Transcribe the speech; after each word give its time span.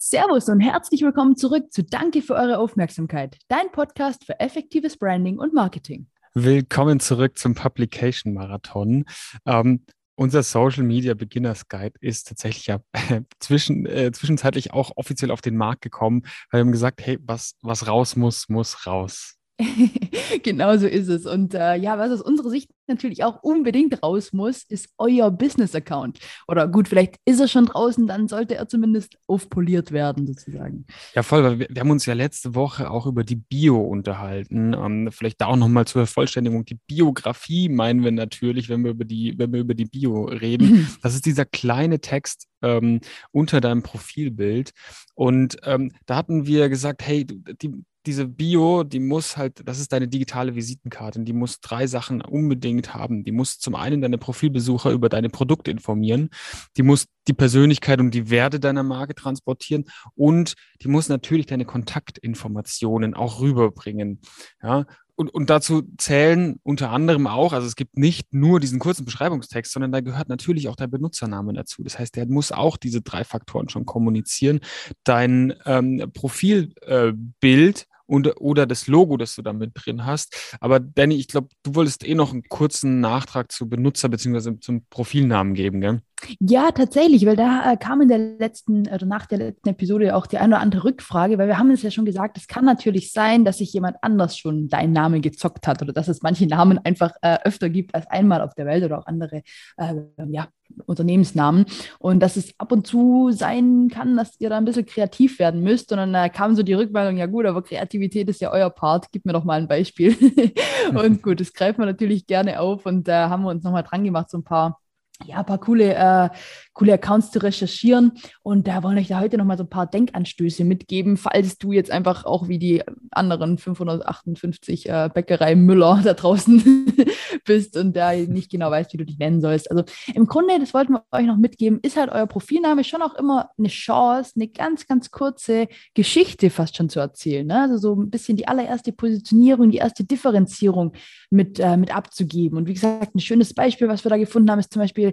Servus 0.00 0.48
und 0.48 0.60
herzlich 0.60 1.02
willkommen 1.02 1.36
zurück 1.36 1.72
zu 1.72 1.82
Danke 1.82 2.22
für 2.22 2.34
eure 2.34 2.58
Aufmerksamkeit, 2.58 3.36
dein 3.48 3.72
Podcast 3.72 4.24
für 4.24 4.38
effektives 4.38 4.96
Branding 4.96 5.38
und 5.38 5.52
Marketing. 5.52 6.06
Willkommen 6.34 7.00
zurück 7.00 7.36
zum 7.36 7.56
Publication 7.56 8.32
Marathon. 8.32 9.06
Ähm, 9.44 9.84
unser 10.14 10.44
Social 10.44 10.84
Media 10.84 11.14
Beginners 11.14 11.66
Guide 11.66 11.94
ist 12.00 12.28
tatsächlich 12.28 12.68
ja 12.68 12.78
äh, 12.92 13.22
zwischen, 13.40 13.86
äh, 13.86 14.12
zwischenzeitlich 14.12 14.72
auch 14.72 14.92
offiziell 14.94 15.32
auf 15.32 15.40
den 15.40 15.56
Markt 15.56 15.82
gekommen, 15.82 16.22
weil 16.52 16.60
wir 16.60 16.66
haben 16.66 16.72
gesagt, 16.72 17.04
hey, 17.04 17.18
was, 17.22 17.56
was 17.62 17.88
raus 17.88 18.14
muss, 18.14 18.48
muss 18.48 18.86
raus. 18.86 19.37
genau 20.42 20.76
so 20.76 20.86
ist 20.86 21.08
es. 21.08 21.26
Und 21.26 21.54
äh, 21.54 21.76
ja, 21.76 21.98
was 21.98 22.12
aus 22.12 22.22
unserer 22.22 22.50
Sicht 22.50 22.70
natürlich 22.86 23.24
auch 23.24 23.42
unbedingt 23.42 24.02
raus 24.02 24.32
muss, 24.32 24.62
ist 24.68 24.88
euer 24.98 25.30
Business-Account. 25.30 26.18
Oder 26.46 26.68
gut, 26.68 26.88
vielleicht 26.88 27.16
ist 27.24 27.40
er 27.40 27.48
schon 27.48 27.66
draußen, 27.66 28.06
dann 28.06 28.28
sollte 28.28 28.54
er 28.54 28.68
zumindest 28.68 29.18
aufpoliert 29.26 29.92
werden, 29.92 30.26
sozusagen. 30.26 30.86
Ja, 31.14 31.22
voll, 31.22 31.42
weil 31.42 31.58
wir, 31.58 31.66
wir 31.70 31.80
haben 31.80 31.90
uns 31.90 32.06
ja 32.06 32.14
letzte 32.14 32.54
Woche 32.54 32.90
auch 32.90 33.06
über 33.06 33.24
die 33.24 33.36
Bio 33.36 33.80
unterhalten. 33.80 34.74
Ähm, 34.74 35.10
vielleicht 35.12 35.40
da 35.40 35.46
auch 35.46 35.56
nochmal 35.56 35.86
zur 35.86 36.06
Vervollständigung. 36.06 36.64
Die 36.64 36.78
Biografie 36.86 37.68
meinen 37.68 38.04
wir 38.04 38.12
natürlich, 38.12 38.68
wenn 38.68 38.84
wir 38.84 38.92
über 38.92 39.04
die, 39.04 39.34
wenn 39.38 39.52
wir 39.52 39.60
über 39.60 39.74
die 39.74 39.86
Bio 39.86 40.24
reden. 40.24 40.88
Das 41.02 41.14
ist 41.14 41.26
dieser 41.26 41.44
kleine 41.44 42.00
Text 42.00 42.48
ähm, 42.62 43.00
unter 43.30 43.60
deinem 43.60 43.82
Profilbild. 43.82 44.72
Und 45.14 45.56
ähm, 45.64 45.92
da 46.06 46.16
hatten 46.16 46.46
wir 46.46 46.68
gesagt, 46.68 47.06
hey, 47.06 47.24
die, 47.24 47.84
diese 48.06 48.26
Bio, 48.26 48.84
die 48.84 49.00
muss 49.00 49.36
halt, 49.36 49.66
das 49.68 49.78
ist 49.78 49.92
deine 49.92 50.08
digitale 50.08 50.54
Visitenkarte, 50.54 51.20
die 51.20 51.32
muss 51.32 51.60
drei 51.60 51.86
Sachen 51.86 52.22
unbedingt 52.22 52.94
haben. 52.94 53.24
Die 53.24 53.32
muss 53.32 53.58
zum 53.58 53.74
einen 53.74 54.00
deine 54.00 54.18
Profilbesucher 54.18 54.90
über 54.90 55.08
deine 55.08 55.28
Produkte 55.28 55.70
informieren, 55.70 56.30
die 56.76 56.82
muss 56.82 57.06
die 57.26 57.34
Persönlichkeit 57.34 58.00
und 58.00 58.12
die 58.12 58.30
Werte 58.30 58.60
deiner 58.60 58.82
Marke 58.82 59.14
transportieren 59.14 59.84
und 60.14 60.54
die 60.82 60.88
muss 60.88 61.08
natürlich 61.08 61.46
deine 61.46 61.64
Kontaktinformationen 61.64 63.14
auch 63.14 63.40
rüberbringen. 63.40 64.20
Ja, 64.62 64.86
und, 65.18 65.34
und 65.34 65.50
dazu 65.50 65.82
zählen 65.98 66.60
unter 66.62 66.90
anderem 66.90 67.26
auch, 67.26 67.52
also 67.52 67.66
es 67.66 67.74
gibt 67.74 67.98
nicht 67.98 68.32
nur 68.32 68.60
diesen 68.60 68.78
kurzen 68.78 69.04
Beschreibungstext, 69.04 69.72
sondern 69.72 69.90
da 69.90 70.00
gehört 70.00 70.28
natürlich 70.28 70.68
auch 70.68 70.76
der 70.76 70.86
Benutzername 70.86 71.52
dazu. 71.54 71.82
Das 71.82 71.98
heißt, 71.98 72.14
der 72.14 72.26
muss 72.26 72.52
auch 72.52 72.76
diese 72.76 73.02
drei 73.02 73.24
Faktoren 73.24 73.68
schon 73.68 73.84
kommunizieren. 73.84 74.60
Dein 75.02 75.54
ähm, 75.66 76.12
Profilbild 76.14 77.82
äh, 77.82 77.97
und, 78.08 78.40
oder 78.40 78.66
das 78.66 78.86
Logo, 78.86 79.16
das 79.16 79.36
du 79.36 79.42
da 79.42 79.52
mit 79.52 79.72
drin 79.74 80.04
hast. 80.04 80.56
Aber 80.60 80.80
Danny, 80.80 81.16
ich 81.16 81.28
glaube, 81.28 81.48
du 81.62 81.74
wolltest 81.74 82.06
eh 82.06 82.14
noch 82.14 82.32
einen 82.32 82.42
kurzen 82.44 83.00
Nachtrag 83.00 83.52
zu 83.52 83.68
Benutzer 83.68 84.08
bzw. 84.08 84.58
zum 84.60 84.84
Profilnamen 84.90 85.54
geben, 85.54 85.80
gell? 85.80 86.00
Ja, 86.40 86.72
tatsächlich, 86.72 87.26
weil 87.26 87.36
da 87.36 87.72
äh, 87.72 87.76
kam 87.76 88.00
in 88.00 88.08
der 88.08 88.18
letzten 88.18 88.88
oder 88.88 89.06
nach 89.06 89.26
der 89.26 89.38
letzten 89.38 89.68
Episode 89.68 90.16
auch 90.16 90.26
die 90.26 90.38
eine 90.38 90.56
oder 90.56 90.62
andere 90.62 90.84
Rückfrage, 90.84 91.38
weil 91.38 91.46
wir 91.46 91.58
haben 91.58 91.70
es 91.70 91.82
ja 91.82 91.92
schon 91.92 92.06
gesagt, 92.06 92.36
es 92.38 92.48
kann 92.48 92.64
natürlich 92.64 93.12
sein, 93.12 93.44
dass 93.44 93.58
sich 93.58 93.72
jemand 93.72 93.98
anders 94.02 94.36
schon 94.36 94.68
deinen 94.68 94.92
Namen 94.92 95.22
gezockt 95.22 95.68
hat 95.68 95.80
oder 95.80 95.92
dass 95.92 96.08
es 96.08 96.22
manche 96.22 96.46
Namen 96.46 96.78
einfach 96.78 97.12
äh, 97.22 97.38
öfter 97.44 97.70
gibt 97.70 97.94
als 97.94 98.06
einmal 98.08 98.42
auf 98.42 98.54
der 98.54 98.66
Welt 98.66 98.82
oder 98.82 98.98
auch 98.98 99.06
andere 99.06 99.42
äh, 99.76 99.94
ja, 100.28 100.48
Unternehmensnamen. 100.86 101.66
Und 101.98 102.20
dass 102.20 102.36
es 102.36 102.52
ab 102.58 102.72
und 102.72 102.86
zu 102.86 103.30
sein 103.32 103.88
kann, 103.92 104.16
dass 104.16 104.40
ihr 104.40 104.50
da 104.50 104.58
ein 104.58 104.64
bisschen 104.64 104.86
kreativ 104.86 105.38
werden 105.38 105.62
müsst. 105.62 105.92
Und 105.92 105.98
dann 105.98 106.14
äh, 106.14 106.30
kam 106.30 106.54
so 106.54 106.62
die 106.62 106.74
Rückmeldung, 106.74 107.16
ja 107.16 107.26
gut, 107.26 107.46
aber 107.46 107.62
Kreativität 107.62 108.28
ist 108.28 108.40
ja 108.40 108.52
euer 108.52 108.70
Part, 108.70 109.12
gib 109.12 109.24
mir 109.24 109.32
doch 109.32 109.44
mal 109.44 109.60
ein 109.60 109.68
Beispiel. 109.68 110.16
Und 110.94 111.22
gut, 111.22 111.40
das 111.40 111.52
greifen 111.52 111.80
wir 111.80 111.86
natürlich 111.86 112.26
gerne 112.26 112.60
auf. 112.60 112.86
Und 112.86 113.08
da 113.08 113.26
äh, 113.26 113.28
haben 113.28 113.42
wir 113.42 113.50
uns 113.50 113.64
nochmal 113.64 113.82
dran 113.82 114.04
gemacht, 114.04 114.30
so 114.30 114.38
ein 114.38 114.44
paar 114.44 114.80
ja, 115.26 115.38
ein 115.38 115.46
paar 115.46 115.58
coole, 115.58 115.94
äh, 115.94 116.28
coole 116.72 116.94
Accounts 116.94 117.32
zu 117.32 117.42
recherchieren. 117.42 118.12
Und 118.42 118.68
da 118.68 118.82
wollen 118.82 118.98
euch 118.98 119.08
da 119.08 119.20
heute 119.20 119.36
nochmal 119.36 119.58
so 119.58 119.64
ein 119.64 119.70
paar 119.70 119.86
Denkanstöße 119.86 120.64
mitgeben, 120.64 121.16
falls 121.16 121.58
du 121.58 121.72
jetzt 121.72 121.90
einfach 121.90 122.24
auch 122.24 122.48
wie 122.48 122.58
die 122.58 122.82
anderen 123.10 123.58
558 123.58 124.88
äh, 124.88 125.10
Bäckerei 125.12 125.56
Müller 125.56 126.00
da 126.04 126.14
draußen 126.14 126.94
bist 127.44 127.76
und 127.76 127.96
da 127.96 128.12
nicht 128.14 128.50
genau 128.50 128.70
weißt, 128.70 128.92
wie 128.92 128.98
du 128.98 129.04
dich 129.04 129.18
nennen 129.18 129.40
sollst. 129.40 129.70
Also 129.70 129.84
im 130.14 130.26
Grunde, 130.26 130.58
das 130.60 130.72
wollten 130.72 130.92
wir 130.92 131.04
euch 131.10 131.26
noch 131.26 131.36
mitgeben, 131.36 131.80
ist 131.82 131.96
halt 131.96 132.10
euer 132.10 132.26
Profilname 132.26 132.84
schon 132.84 133.02
auch 133.02 133.14
immer 133.14 133.50
eine 133.58 133.68
Chance, 133.68 134.34
eine 134.36 134.48
ganz, 134.48 134.86
ganz 134.86 135.10
kurze 135.10 135.66
Geschichte 135.94 136.48
fast 136.50 136.76
schon 136.76 136.88
zu 136.88 137.00
erzählen. 137.00 137.46
Ne? 137.46 137.62
Also 137.62 137.76
so 137.76 138.00
ein 138.00 138.10
bisschen 138.10 138.36
die 138.36 138.46
allererste 138.46 138.92
Positionierung, 138.92 139.70
die 139.70 139.78
erste 139.78 140.04
Differenzierung 140.04 140.92
mit, 141.30 141.58
äh, 141.58 141.76
mit 141.76 141.94
abzugeben. 141.94 142.56
Und 142.56 142.68
wie 142.68 142.74
gesagt, 142.74 143.16
ein 143.16 143.20
schönes 143.20 143.52
Beispiel, 143.52 143.88
was 143.88 144.04
wir 144.04 144.10
da 144.10 144.16
gefunden 144.16 144.50
haben, 144.50 144.60
ist 144.60 144.72
zum 144.72 144.80
Beispiel 144.80 145.07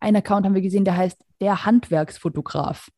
ein 0.00 0.16
Account 0.16 0.46
haben 0.46 0.54
wir 0.54 0.62
gesehen, 0.62 0.84
der 0.84 0.96
heißt 0.96 1.18
der 1.40 1.64
Handwerksfotograf. 1.64 2.88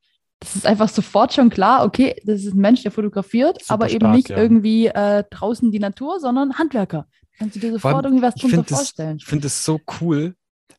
Das 0.40 0.54
ist 0.54 0.66
einfach 0.66 0.88
sofort 0.88 1.32
schon 1.32 1.50
klar, 1.50 1.84
okay, 1.84 2.14
das 2.24 2.44
ist 2.44 2.54
ein 2.54 2.60
Mensch, 2.60 2.82
der 2.82 2.92
fotografiert, 2.92 3.60
Super 3.60 3.74
aber 3.74 3.90
eben 3.90 4.10
nicht 4.12 4.28
ja. 4.28 4.36
irgendwie 4.36 4.86
äh, 4.86 5.24
draußen 5.30 5.72
die 5.72 5.80
Natur, 5.80 6.20
sondern 6.20 6.58
Handwerker. 6.58 7.06
Kannst 7.38 7.56
du 7.56 7.60
dir 7.60 7.72
sofort 7.72 8.04
irgendwie 8.04 8.22
was 8.22 8.34
drunter 8.34 8.64
vorstellen? 8.64 9.18
Das, 9.18 9.22
ich 9.22 9.28
finde 9.28 9.46
es 9.46 9.64
so 9.64 9.80
cool, 10.00 10.34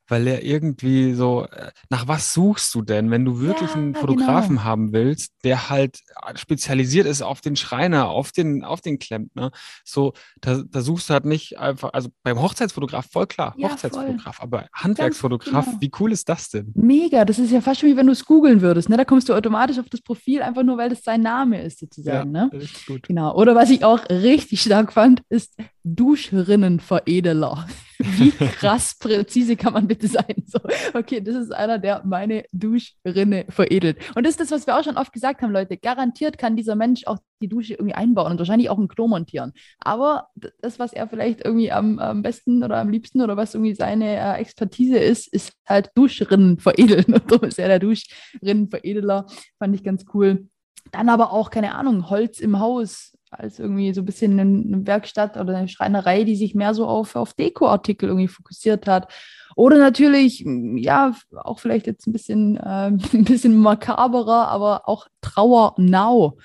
weil 0.10 0.28
er 0.28 0.44
irgendwie 0.44 1.14
so, 1.14 1.46
äh, 1.46 1.72
nach 1.90 2.08
was 2.08 2.34
suchst 2.34 2.74
du 2.76 2.82
denn, 2.82 3.12
wenn 3.12 3.26
du 3.26 3.40
wirklich 3.40 3.70
ja, 3.70 3.76
einen 3.76 3.96
Fotografen 3.96 4.58
genau. 4.58 4.64
haben 4.64 4.94
willst, 4.94 5.32
der 5.44 5.70
halt 5.70 6.00
spezialisiert 6.36 7.08
ist 7.08 7.22
auf 7.22 7.42
den 7.42 7.56
Schreiner, 7.56 8.10
auf 8.10 8.32
den, 8.32 8.64
auf 8.64 8.82
den 8.82 9.00
Klempner. 9.00 9.52
So, 9.86 10.14
da, 10.42 10.64
da 10.68 10.82
suchst 10.82 11.10
du 11.10 11.14
halt 11.14 11.26
nicht 11.26 11.58
einfach, 11.60 11.94
also 11.94 12.10
beim 12.24 12.42
Hochzeitsfotograf 12.42 13.08
voll 13.12 13.28
klar, 13.28 13.54
ja, 13.58 13.70
Hochzeitsfotograf, 13.70 14.36
voll. 14.36 14.44
aber 14.44 14.68
Handwerksfotograf, 14.74 15.66
genau. 15.66 15.82
wie 15.82 15.92
cool 16.00 16.12
ist 16.12 16.28
das 16.28 16.50
denn? 16.50 16.72
Mega, 16.76 17.26
das 17.26 17.40
ist 17.40 17.52
ja 17.52 17.62
fast 17.62 17.82
schon 17.82 17.90
wie 17.90 17.98
wenn 17.98 18.08
du 18.08 18.14
es 18.14 18.26
googeln 18.26 18.62
würdest, 18.62 18.90
ne? 18.90 18.98
Da 18.98 19.06
kommst 19.06 19.30
du 19.30 19.34
automatisch 19.34 19.80
auf 19.80 19.90
das 19.90 20.02
Profil, 20.02 20.42
einfach 20.42 20.64
nur, 20.64 20.78
weil 20.78 20.90
das 20.90 21.04
sein 21.04 21.22
Name 21.22 21.62
ist, 21.62 21.80
sozusagen. 21.80 22.34
Ja, 22.34 22.46
ne? 22.46 22.50
Richtig 22.54 22.86
gut. 22.86 23.04
Genau. 23.08 23.36
Oder 23.36 23.56
was 23.56 23.70
ich 23.70 23.84
auch 23.84 24.08
richtig 24.10 24.62
stark 24.62 24.94
fand, 24.94 25.22
ist 25.30 25.56
Duschrinnenveredeler. 25.96 27.68
Wie 28.00 28.32
krass 28.32 28.96
präzise 28.98 29.58
kann 29.58 29.74
man 29.74 29.88
bitte 29.88 30.08
sein? 30.08 30.44
So, 30.46 30.60
okay, 30.94 31.20
das 31.20 31.36
ist 31.36 31.52
einer, 31.52 31.80
der 31.80 32.02
meine 32.06 32.46
Duschrinne 32.54 33.46
veredelt. 33.50 33.98
Und 34.16 34.26
das 34.26 34.32
ist 34.32 34.40
das, 34.40 34.52
was 34.52 34.68
wir 34.68 34.78
auch 34.78 34.84
schon 34.86 34.98
oft 34.98 35.12
gesagt 35.12 35.42
haben, 35.42 35.52
Leute. 35.52 35.76
Garantiert 35.76 36.38
kann 36.38 36.56
dieser 36.56 36.76
Mensch 36.76 37.06
auch 37.08 37.18
die 37.42 37.50
Dusche 37.50 37.74
irgendwie 37.74 37.96
einbauen 37.96 38.32
und 38.32 38.38
wahrscheinlich 38.38 38.70
auch 38.70 38.78
ein 38.78 38.88
Klo 38.88 39.08
montieren. 39.08 39.52
Aber 39.80 40.28
das, 40.62 40.80
was 40.80 40.94
er 40.94 41.10
vielleicht 41.10 41.44
irgendwie 41.44 41.72
am, 41.72 42.00
am 42.00 42.22
besten 42.22 42.64
oder 42.64 42.78
am 42.78 42.90
liebsten 42.90 43.22
oder 43.22 43.36
was 43.36 43.54
irgendwie 43.54 43.76
seine 43.76 44.16
äh, 44.16 44.40
Expertise 44.40 44.98
ist, 44.98 45.28
ist 45.34 45.54
halt 45.68 45.92
Duschrinnen 45.96 46.60
veredeln. 46.60 47.06
Und 47.14 47.30
darum 47.30 47.48
ist 47.48 47.60
er 47.60 47.68
der 47.68 47.80
Duschrinnenveredeler. 47.80 49.26
Fand 49.58 49.76
ich 49.76 49.84
ganz 49.84 50.06
cool. 50.14 50.48
Dann 50.92 51.10
aber 51.10 51.34
auch, 51.34 51.50
keine 51.50 51.76
Ahnung, 51.76 52.10
Holz 52.10 52.40
im 52.40 52.60
Haus, 52.60 53.14
als 53.32 53.60
irgendwie 53.60 53.94
so 53.94 54.02
ein 54.02 54.06
bisschen 54.06 54.40
eine 54.40 54.88
Werkstatt 54.88 55.38
oder 55.38 55.56
eine 55.58 55.68
Schreinerei, 55.68 56.24
die 56.24 56.36
sich 56.36 56.56
mehr 56.56 56.74
so 56.74 56.88
auf, 56.88 57.16
auf 57.16 57.34
Dekoartikel 57.34 58.10
irgendwie 58.10 58.28
fokussiert 58.28 58.88
hat. 58.88 59.12
Oder 59.56 59.78
natürlich, 59.78 60.44
ja, 60.76 61.14
auch 61.36 61.60
vielleicht 61.60 61.88
jetzt 61.88 62.08
ein 62.08 62.14
bisschen, 62.14 62.58
äh, 62.58 62.62
ein 63.14 63.26
bisschen 63.26 63.58
makaberer, 63.58 64.48
aber 64.48 64.88
auch 64.88 65.08
Trauer 65.22 65.76
Now 65.78 66.38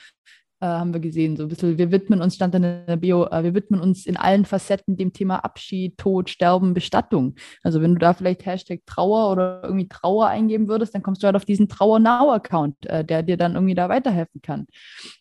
äh, 0.65 0.67
haben 0.67 0.95
wir 0.95 1.01
gesehen. 1.01 1.37
So 1.37 1.43
ein 1.43 1.49
bisschen, 1.51 1.77
wir 1.77 1.91
widmen 1.91 2.23
uns, 2.23 2.37
stand 2.37 2.55
in 2.55 2.63
der 2.63 2.97
Bio, 2.97 3.27
äh, 3.27 3.45
wir 3.45 3.55
widmen 3.55 3.81
uns 3.81 4.07
in 4.07 4.17
allen 4.17 4.47
Facetten 4.47 4.97
dem 4.97 5.13
Thema 5.13 5.45
Abschied, 5.45 5.99
Tod, 5.99 6.31
Sterben, 6.31 6.73
Bestattung. 6.73 7.35
Also 7.63 7.83
wenn 7.83 7.93
du 7.93 7.99
da 7.99 8.15
vielleicht 8.15 8.47
Hashtag 8.47 8.81
Trauer 8.87 9.31
oder 9.31 9.61
irgendwie 9.63 9.89
Trauer 9.89 10.29
eingeben 10.29 10.69
würdest, 10.69 10.95
dann 10.95 11.03
kommst 11.03 11.23
du 11.23 11.27
halt 11.27 11.37
auf 11.37 11.45
diesen 11.45 11.69
Trauer 11.69 11.99
Now-Account, 11.99 12.87
äh, 12.87 13.05
der 13.05 13.23
dir 13.23 13.37
dann 13.37 13.55
irgendwie 13.55 13.75
da 13.75 13.91
weiterhelfen 13.91 14.41
kann. 14.41 14.67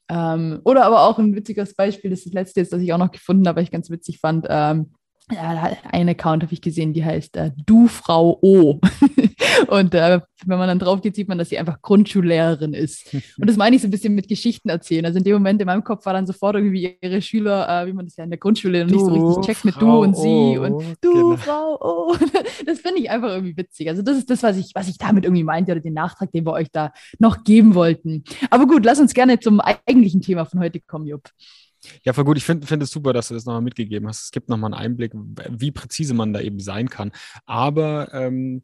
Ähm, 0.07 0.61
oder 0.63 0.85
aber 0.85 1.01
auch 1.01 1.19
ein 1.19 1.35
witziges 1.35 1.75
Beispiel, 1.75 2.09
das 2.09 2.19
ist 2.19 2.27
das 2.27 2.33
letzte 2.33 2.61
jetzt, 2.61 2.71
das 2.71 2.81
ich 2.81 2.93
auch 2.93 2.97
noch 2.97 3.11
gefunden 3.11 3.45
habe, 3.45 3.57
weil 3.57 3.63
ich 3.63 3.71
ganz 3.71 3.89
witzig 3.89 4.19
fand. 4.19 4.47
Ähm, 4.49 4.93
ja, 5.31 5.71
ein 5.91 6.09
Account 6.09 6.43
habe 6.43 6.53
ich 6.53 6.61
gesehen, 6.61 6.93
die 6.93 7.03
heißt 7.03 7.37
äh, 7.37 7.51
Du 7.65 7.87
Frau 7.87 8.39
O. 8.41 8.79
und 9.67 9.93
äh, 9.93 10.21
wenn 10.45 10.57
man 10.57 10.67
dann 10.67 10.79
drauf 10.79 11.01
geht, 11.01 11.15
sieht 11.15 11.27
man, 11.27 11.37
dass 11.37 11.49
sie 11.49 11.57
einfach 11.57 11.81
Grundschullehrerin 11.81 12.73
ist. 12.73 13.13
Und 13.13 13.49
das 13.49 13.57
meine 13.57 13.75
ich 13.75 13.81
so 13.81 13.87
ein 13.87 13.91
bisschen 13.91 14.15
mit 14.15 14.27
Geschichten 14.27 14.69
erzählen. 14.69 15.05
Also 15.05 15.17
in 15.17 15.23
dem 15.23 15.33
Moment 15.33 15.61
in 15.61 15.65
meinem 15.65 15.83
Kopf 15.83 16.05
war 16.05 16.13
dann 16.13 16.25
sofort 16.25 16.55
irgendwie 16.55 16.97
ihre 17.01 17.21
Schüler, 17.21 17.67
äh, 17.67 17.87
wie 17.87 17.93
man 17.93 18.05
das 18.05 18.15
ja 18.15 18.23
in 18.23 18.29
der 18.29 18.39
Grundschule 18.39 18.85
noch 18.85 18.91
nicht 18.91 19.05
so 19.05 19.31
richtig 19.31 19.45
checkt 19.45 19.65
mit 19.65 19.81
Du 19.81 20.01
und 20.01 20.15
Sie 20.15 20.57
und 20.57 20.97
Du 21.01 21.13
genau. 21.13 21.37
Frau 21.37 21.79
O. 21.81 22.15
Das 22.65 22.79
finde 22.79 23.01
ich 23.01 23.09
einfach 23.09 23.29
irgendwie 23.29 23.57
witzig. 23.57 23.89
Also 23.89 24.01
das 24.01 24.17
ist 24.17 24.29
das, 24.29 24.43
was 24.43 24.57
ich, 24.57 24.71
was 24.73 24.87
ich 24.87 24.97
damit 24.97 25.25
irgendwie 25.25 25.43
meinte 25.43 25.71
oder 25.71 25.81
den 25.81 25.93
Nachtrag, 25.93 26.31
den 26.31 26.45
wir 26.45 26.53
euch 26.53 26.69
da 26.71 26.91
noch 27.19 27.43
geben 27.43 27.75
wollten. 27.75 28.23
Aber 28.49 28.67
gut, 28.67 28.85
lass 28.85 28.99
uns 28.99 29.13
gerne 29.13 29.39
zum 29.39 29.59
eigentlichen 29.59 30.21
Thema 30.21 30.45
von 30.45 30.59
heute 30.59 30.79
kommen, 30.79 31.07
Jupp. 31.07 31.29
Ja, 32.03 32.13
voll 32.13 32.23
gut. 32.23 32.37
Ich 32.37 32.45
finde 32.45 32.65
find 32.65 32.81
es 32.83 32.91
super, 32.91 33.13
dass 33.13 33.27
du 33.27 33.33
das 33.33 33.45
nochmal 33.45 33.61
mitgegeben 33.61 34.07
hast. 34.07 34.25
Es 34.25 34.31
gibt 34.31 34.49
nochmal 34.49 34.73
einen 34.73 34.81
Einblick, 34.81 35.11
wie 35.49 35.71
präzise 35.71 36.13
man 36.13 36.33
da 36.33 36.39
eben 36.39 36.59
sein 36.59 36.89
kann. 36.89 37.11
Aber 37.45 38.13
ähm, 38.13 38.63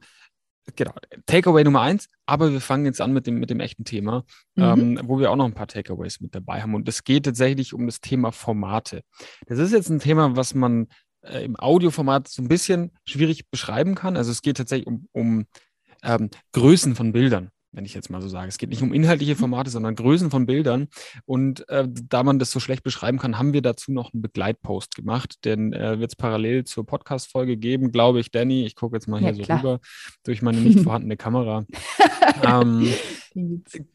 genau, 0.75 0.94
Takeaway 1.25 1.63
Nummer 1.63 1.81
eins, 1.81 2.07
aber 2.25 2.51
wir 2.51 2.62
fangen 2.62 2.86
jetzt 2.86 3.01
an 3.01 3.13
mit 3.13 3.27
dem, 3.27 3.39
mit 3.39 3.50
dem 3.50 3.60
echten 3.60 3.86
Thema, 3.86 4.24
mhm. 4.56 4.63
ähm, 4.63 5.01
wo 5.04 5.19
wir 5.19 5.31
auch 5.31 5.36
noch 5.36 5.45
ein 5.45 5.54
paar 5.54 5.68
Takeaways 5.68 6.19
mit 6.21 6.36
dabei 6.36 6.62
haben. 6.62 6.75
Und 6.75 6.88
es 6.88 7.04
geht 7.04 7.25
tatsächlich 7.25 7.74
um 7.74 7.86
das 7.86 8.01
Thema 8.01 8.31
Formate. 8.31 9.01
Das 9.48 9.60
ist 9.60 9.71
jetzt 9.71 9.89
ein 9.89 10.00
Thema, 10.00 10.36
was 10.36 10.54
man 10.54 10.88
äh, 11.21 11.44
im 11.44 11.56
Audioformat 11.57 12.27
so 12.27 12.42
ein 12.42 12.48
bisschen 12.48 12.92
schwierig 13.06 13.50
beschreiben 13.50 13.95
kann. 13.95 14.18
Also 14.18 14.31
es 14.31 14.42
geht 14.42 14.57
tatsächlich 14.57 14.88
um, 14.88 15.07
um 15.12 15.45
ähm, 16.04 16.30
Größen 16.54 16.95
von 16.95 17.12
Bildern. 17.12 17.51
Wenn 17.71 17.86
ich 17.86 17.94
jetzt 17.94 18.10
mal 18.10 18.21
so 18.21 18.27
sage. 18.27 18.48
Es 18.48 18.57
geht 18.57 18.69
nicht 18.69 18.81
um 18.81 18.94
inhaltliche 18.94 19.36
mhm. 19.36 19.39
Formate, 19.39 19.69
sondern 19.69 19.95
Größen 19.95 20.31
von 20.31 20.45
Bildern. 20.45 20.88
Und 21.25 21.68
äh, 21.69 21.88
da 21.88 22.24
man 22.24 22.39
das 22.39 22.51
so 22.51 22.60
schlecht 22.60 22.83
beschreiben 22.83 23.19
kann, 23.19 23.38
haben 23.38 23.54
wir 23.54 23.62
dazu 23.62 23.92
noch 23.92 24.13
einen 24.13 24.21
Begleitpost 24.21 24.95
gemacht. 24.95 25.45
Den 25.45 25.74
äh, 25.74 26.00
wird 26.00 26.12
es 26.12 26.16
parallel 26.16 26.63
zur 26.63 26.86
Podcast-Folge 26.86 27.57
geben, 27.57 27.92
glaube 27.92 28.19
ich, 28.19 28.31
Danny. 28.31 28.66
Ich 28.66 28.75
gucke 28.75 28.95
jetzt 28.95 29.07
mal 29.07 29.19
hier 29.19 29.30
ja, 29.30 29.36
so 29.36 29.44
klar. 29.44 29.60
rüber 29.60 29.80
durch 30.24 30.42
meine 30.42 30.60
nicht 30.60 30.80
vorhandene 30.83 31.18
Kamera. 31.18 31.66
ähm, 32.44 32.88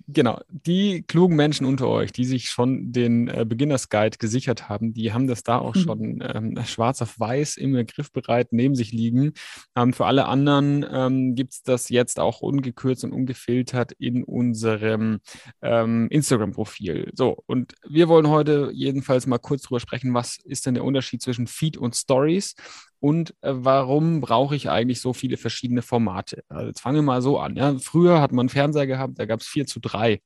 genau, 0.09 0.41
die 0.49 1.03
klugen 1.03 1.37
Menschen 1.37 1.67
unter 1.67 1.89
euch, 1.89 2.13
die 2.13 2.25
sich 2.25 2.49
schon 2.49 2.93
den 2.93 3.29
äh, 3.29 3.45
Beginners 3.49 3.89
Guide 3.89 4.19
gesichert 4.19 4.69
haben, 4.69 4.95
die 4.95 5.13
haben 5.13 5.27
das 5.27 5.43
da 5.43 5.59
auch 5.59 5.75
mhm. 5.75 5.81
schon 5.81 6.25
ähm, 6.27 6.59
schwarz 6.65 7.03
auf 7.03 7.19
weiß 7.19 7.57
im 7.57 7.75
Griffbereit 7.87 8.53
neben 8.53 8.75
sich 8.75 8.93
liegen. 8.93 9.33
Ähm, 9.77 9.93
für 9.93 10.07
alle 10.07 10.27
anderen 10.27 10.85
ähm, 10.91 11.35
gibt 11.35 11.53
es 11.53 11.63
das 11.63 11.89
jetzt 11.89 12.21
auch 12.21 12.41
ungekürzt 12.41 13.05
und 13.05 13.13
ungefiltert 13.13 13.93
in 13.93 14.25
unserem 14.25 15.21
ähm, 15.63 16.09
Instagram-Profil. 16.11 17.11
So, 17.15 17.43
und 17.47 17.75
wir 17.89 18.09
wollen 18.09 18.29
heute 18.29 18.71
jedenfalls 18.73 19.27
mal 19.27 19.39
kurz 19.39 19.63
drüber 19.63 19.81
sprechen, 19.81 20.15
was 20.15 20.39
ist 20.45 20.67
denn 20.67 20.75
der 20.75 20.85
Unterschied 20.85 21.23
zwischen 21.23 21.47
Feed 21.47 21.77
und 21.77 21.95
Stories 21.95 22.55
und 23.01 23.35
äh, 23.43 23.53
warum 23.53 24.21
brauche 24.21 24.57
ich 24.57 24.71
eigentlich 24.71 25.01
so 25.01 25.13
viele 25.13 25.37
verschiedene 25.37 25.83
Formate? 25.83 26.43
Also 26.49 26.69
jetzt 26.69 26.81
fangen 26.81 26.97
wir 26.97 27.03
mal 27.03 27.23
so 27.23 27.39
an. 27.39 27.57
Ja. 27.57 27.77
Früher 27.79 28.21
hat 28.21 28.33
man 28.33 28.45
einen 28.45 28.49
Fernseher 28.49 28.87
gehabt, 28.87 29.19
da 29.19 29.27
gab 29.27 29.41
es 29.41 29.47
4 29.47 29.67
zu 29.67 29.81
3. 29.81 30.21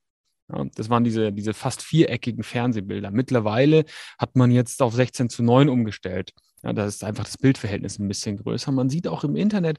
Ja, 0.51 0.65
das 0.75 0.89
waren 0.89 1.03
diese, 1.03 1.31
diese 1.31 1.53
fast 1.53 1.81
viereckigen 1.81 2.43
Fernsehbilder. 2.43 3.11
Mittlerweile 3.11 3.85
hat 4.17 4.35
man 4.35 4.51
jetzt 4.51 4.81
auf 4.81 4.93
16 4.93 5.29
zu 5.29 5.43
9 5.43 5.69
umgestellt. 5.69 6.31
Ja, 6.63 6.73
da 6.73 6.85
ist 6.85 7.03
einfach 7.03 7.25
das 7.25 7.37
Bildverhältnis 7.37 7.99
ein 7.99 8.07
bisschen 8.07 8.37
größer. 8.37 8.71
Man 8.71 8.89
sieht 8.89 9.07
auch 9.07 9.23
im 9.23 9.35
Internet 9.35 9.77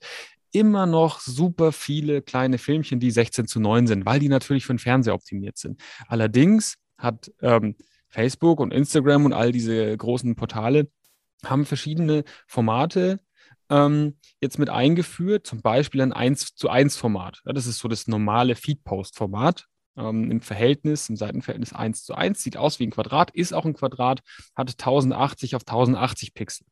immer 0.52 0.86
noch 0.86 1.20
super 1.20 1.72
viele 1.72 2.22
kleine 2.22 2.58
Filmchen, 2.58 3.00
die 3.00 3.10
16 3.10 3.46
zu 3.46 3.60
9 3.60 3.86
sind, 3.86 4.06
weil 4.06 4.20
die 4.20 4.28
natürlich 4.28 4.66
für 4.66 4.75
den 4.75 4.78
Fernseher 4.78 5.14
optimiert 5.14 5.58
sind. 5.58 5.81
Allerdings 6.08 6.76
hat 6.98 7.31
ähm, 7.40 7.76
Facebook 8.08 8.60
und 8.60 8.72
Instagram 8.72 9.25
und 9.25 9.32
all 9.32 9.52
diese 9.52 9.96
großen 9.96 10.34
Portale 10.34 10.88
haben 11.44 11.66
verschiedene 11.66 12.25
Formate 12.46 13.20
ähm, 13.70 14.16
jetzt 14.40 14.58
mit 14.58 14.69
eingeführt, 14.69 15.46
zum 15.46 15.62
Beispiel 15.62 16.02
ein 16.02 16.12
1 16.12 16.54
zu 16.54 16.69
1 16.69 16.96
Format. 16.96 17.40
Ja, 17.44 17.52
das 17.52 17.66
ist 17.66 17.78
so 17.78 17.88
das 17.88 18.08
normale 18.08 18.56
Feed-Post-Format 18.56 19.66
ähm, 19.96 20.31
im 20.31 20.40
Verhältnis, 20.40 21.08
im 21.08 21.16
Seitenverhältnis 21.16 21.72
1 21.72 22.04
zu 22.04 22.14
1, 22.14 22.42
sieht 22.42 22.56
aus 22.56 22.78
wie 22.78 22.87
ein 22.87 22.90
Quadrat, 22.90 23.31
ist 23.31 23.52
auch 23.52 23.64
ein 23.64 23.75
Quadrat, 23.75 24.20
hat 24.54 24.70
1080 24.70 25.54
auf 25.56 25.62
1080 25.62 26.34
Pixel. 26.34 26.66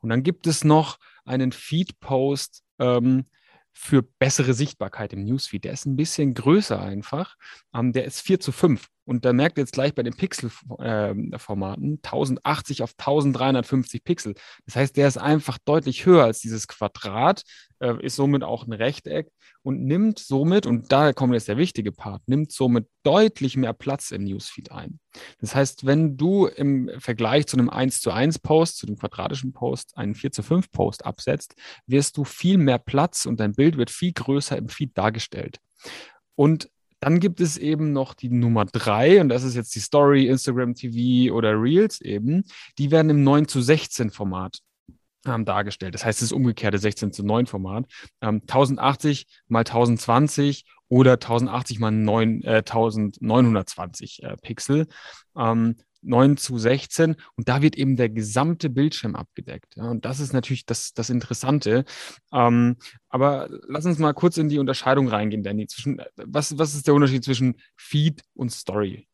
Und 0.00 0.10
dann 0.10 0.22
gibt 0.22 0.46
es 0.46 0.64
noch 0.64 0.98
einen 1.24 1.52
Feed-Post 1.52 2.62
ähm, 2.78 3.26
für 3.72 4.02
bessere 4.02 4.54
Sichtbarkeit 4.54 5.12
im 5.12 5.24
Newsfeed. 5.24 5.64
Der 5.64 5.72
ist 5.72 5.86
ein 5.86 5.96
bisschen 5.96 6.34
größer 6.34 6.80
einfach. 6.80 7.36
Ähm, 7.74 7.92
der 7.92 8.04
ist 8.04 8.20
4 8.20 8.40
zu 8.40 8.52
5. 8.52 8.86
Und 9.04 9.24
da 9.24 9.32
merkt 9.32 9.58
ihr 9.58 9.62
jetzt 9.62 9.72
gleich 9.72 9.94
bei 9.94 10.02
den 10.02 10.14
Pixel-Formaten 10.14 11.84
ähm, 11.84 11.98
1080 12.02 12.82
auf 12.82 12.94
1350 12.96 14.02
Pixel. 14.02 14.34
Das 14.66 14.76
heißt, 14.76 14.96
der 14.96 15.08
ist 15.08 15.18
einfach 15.18 15.58
deutlich 15.64 16.06
höher 16.06 16.24
als 16.24 16.40
dieses 16.40 16.68
Quadrat, 16.68 17.42
äh, 17.80 18.02
ist 18.04 18.16
somit 18.16 18.42
auch 18.42 18.66
ein 18.66 18.72
Rechteck 18.72 19.30
und 19.62 19.84
nimmt 19.84 20.18
somit, 20.18 20.66
und 20.66 20.90
da 20.90 21.12
kommt 21.12 21.34
jetzt 21.34 21.48
der 21.48 21.58
wichtige 21.58 21.92
Part, 21.92 22.22
nimmt 22.26 22.52
somit 22.52 22.86
deutlich 23.02 23.56
mehr 23.56 23.74
Platz 23.74 24.10
im 24.10 24.24
Newsfeed 24.24 24.72
ein. 24.72 24.98
Das 25.38 25.54
heißt, 25.54 25.84
wenn 25.84 26.16
du 26.16 26.46
im 26.46 26.90
Vergleich 26.98 27.46
zu 27.46 27.56
einem 27.56 27.68
1 27.68 28.00
zu 28.00 28.10
1 28.10 28.38
Post, 28.38 28.78
zu 28.78 28.86
dem 28.86 28.96
quadratischen 28.96 29.52
Post, 29.52 29.96
einen 29.96 30.14
4 30.14 30.32
zu 30.32 30.42
5 30.42 30.70
Post 30.70 31.04
absetzt, 31.04 31.54
wirst 31.86 32.16
du 32.16 32.24
viel 32.24 32.56
mehr 32.56 32.78
Platz 32.78 33.26
und 33.26 33.38
dein 33.38 33.52
Bild 33.52 33.76
wird 33.76 33.90
viel 33.90 34.12
größer 34.12 34.56
im 34.56 34.68
Feed 34.68 34.96
dargestellt. 34.96 35.58
Und 36.36 36.68
dann 37.04 37.20
gibt 37.20 37.42
es 37.42 37.58
eben 37.58 37.92
noch 37.92 38.14
die 38.14 38.30
Nummer 38.30 38.64
drei, 38.64 39.20
und 39.20 39.28
das 39.28 39.42
ist 39.42 39.54
jetzt 39.54 39.74
die 39.74 39.80
Story, 39.80 40.26
Instagram 40.26 40.74
TV 40.74 41.34
oder 41.34 41.60
Reels 41.60 42.00
eben. 42.00 42.44
Die 42.78 42.90
werden 42.90 43.10
im 43.10 43.22
9 43.22 43.46
zu 43.46 43.60
16 43.60 44.10
Format 44.10 44.60
ähm, 45.26 45.44
dargestellt. 45.44 45.94
Das 45.94 46.02
heißt, 46.06 46.22
das 46.22 46.32
umgekehrte 46.32 46.78
16 46.78 47.12
zu 47.12 47.22
9 47.22 47.44
Format. 47.44 47.84
Ähm, 48.22 48.40
1080 48.40 49.26
mal 49.48 49.60
1020 49.60 50.64
oder 50.88 51.12
1080 51.12 51.78
mal 51.78 51.90
9, 51.90 52.42
äh, 52.42 52.62
1920 52.66 54.22
äh, 54.22 54.36
Pixel. 54.38 54.86
Ähm, 55.36 55.76
9 56.04 56.36
zu 56.36 56.58
16 56.58 57.16
und 57.36 57.48
da 57.48 57.62
wird 57.62 57.76
eben 57.76 57.96
der 57.96 58.08
gesamte 58.08 58.70
Bildschirm 58.70 59.16
abgedeckt. 59.16 59.76
Ja, 59.76 59.90
und 59.90 60.04
das 60.04 60.20
ist 60.20 60.32
natürlich 60.32 60.66
das, 60.66 60.92
das 60.94 61.10
Interessante. 61.10 61.84
Ähm, 62.32 62.76
aber 63.08 63.48
lass 63.68 63.86
uns 63.86 63.98
mal 63.98 64.12
kurz 64.12 64.36
in 64.36 64.48
die 64.48 64.58
Unterscheidung 64.58 65.08
reingehen, 65.08 65.42
Danny. 65.42 65.66
Zwischen, 65.66 66.00
was, 66.16 66.58
was 66.58 66.74
ist 66.74 66.86
der 66.86 66.94
Unterschied 66.94 67.24
zwischen 67.24 67.56
Feed 67.76 68.22
und 68.34 68.50
Story? 68.52 69.06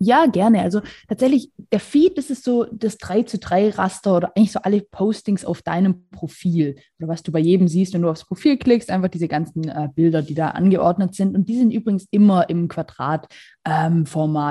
Ja, 0.00 0.26
gerne. 0.26 0.62
Also 0.62 0.80
tatsächlich, 1.08 1.50
der 1.72 1.80
Feed, 1.80 2.18
das 2.18 2.30
ist 2.30 2.44
so 2.44 2.66
das 2.70 2.98
3 2.98 3.24
zu 3.24 3.36
3 3.38 3.70
Raster 3.70 4.16
oder 4.16 4.32
eigentlich 4.36 4.52
so 4.52 4.60
alle 4.60 4.80
Postings 4.80 5.44
auf 5.44 5.60
deinem 5.62 6.08
Profil 6.10 6.76
oder 7.00 7.08
was 7.08 7.24
du 7.24 7.32
bei 7.32 7.40
jedem 7.40 7.66
siehst, 7.66 7.94
wenn 7.94 8.02
du 8.02 8.08
aufs 8.08 8.24
Profil 8.24 8.58
klickst, 8.58 8.90
einfach 8.90 9.08
diese 9.08 9.26
ganzen 9.26 9.68
äh, 9.68 9.88
Bilder, 9.92 10.22
die 10.22 10.34
da 10.34 10.50
angeordnet 10.50 11.16
sind. 11.16 11.34
Und 11.34 11.48
die 11.48 11.58
sind 11.58 11.72
übrigens 11.72 12.06
immer 12.12 12.48
im 12.48 12.68
Quadratformat. 12.68 13.28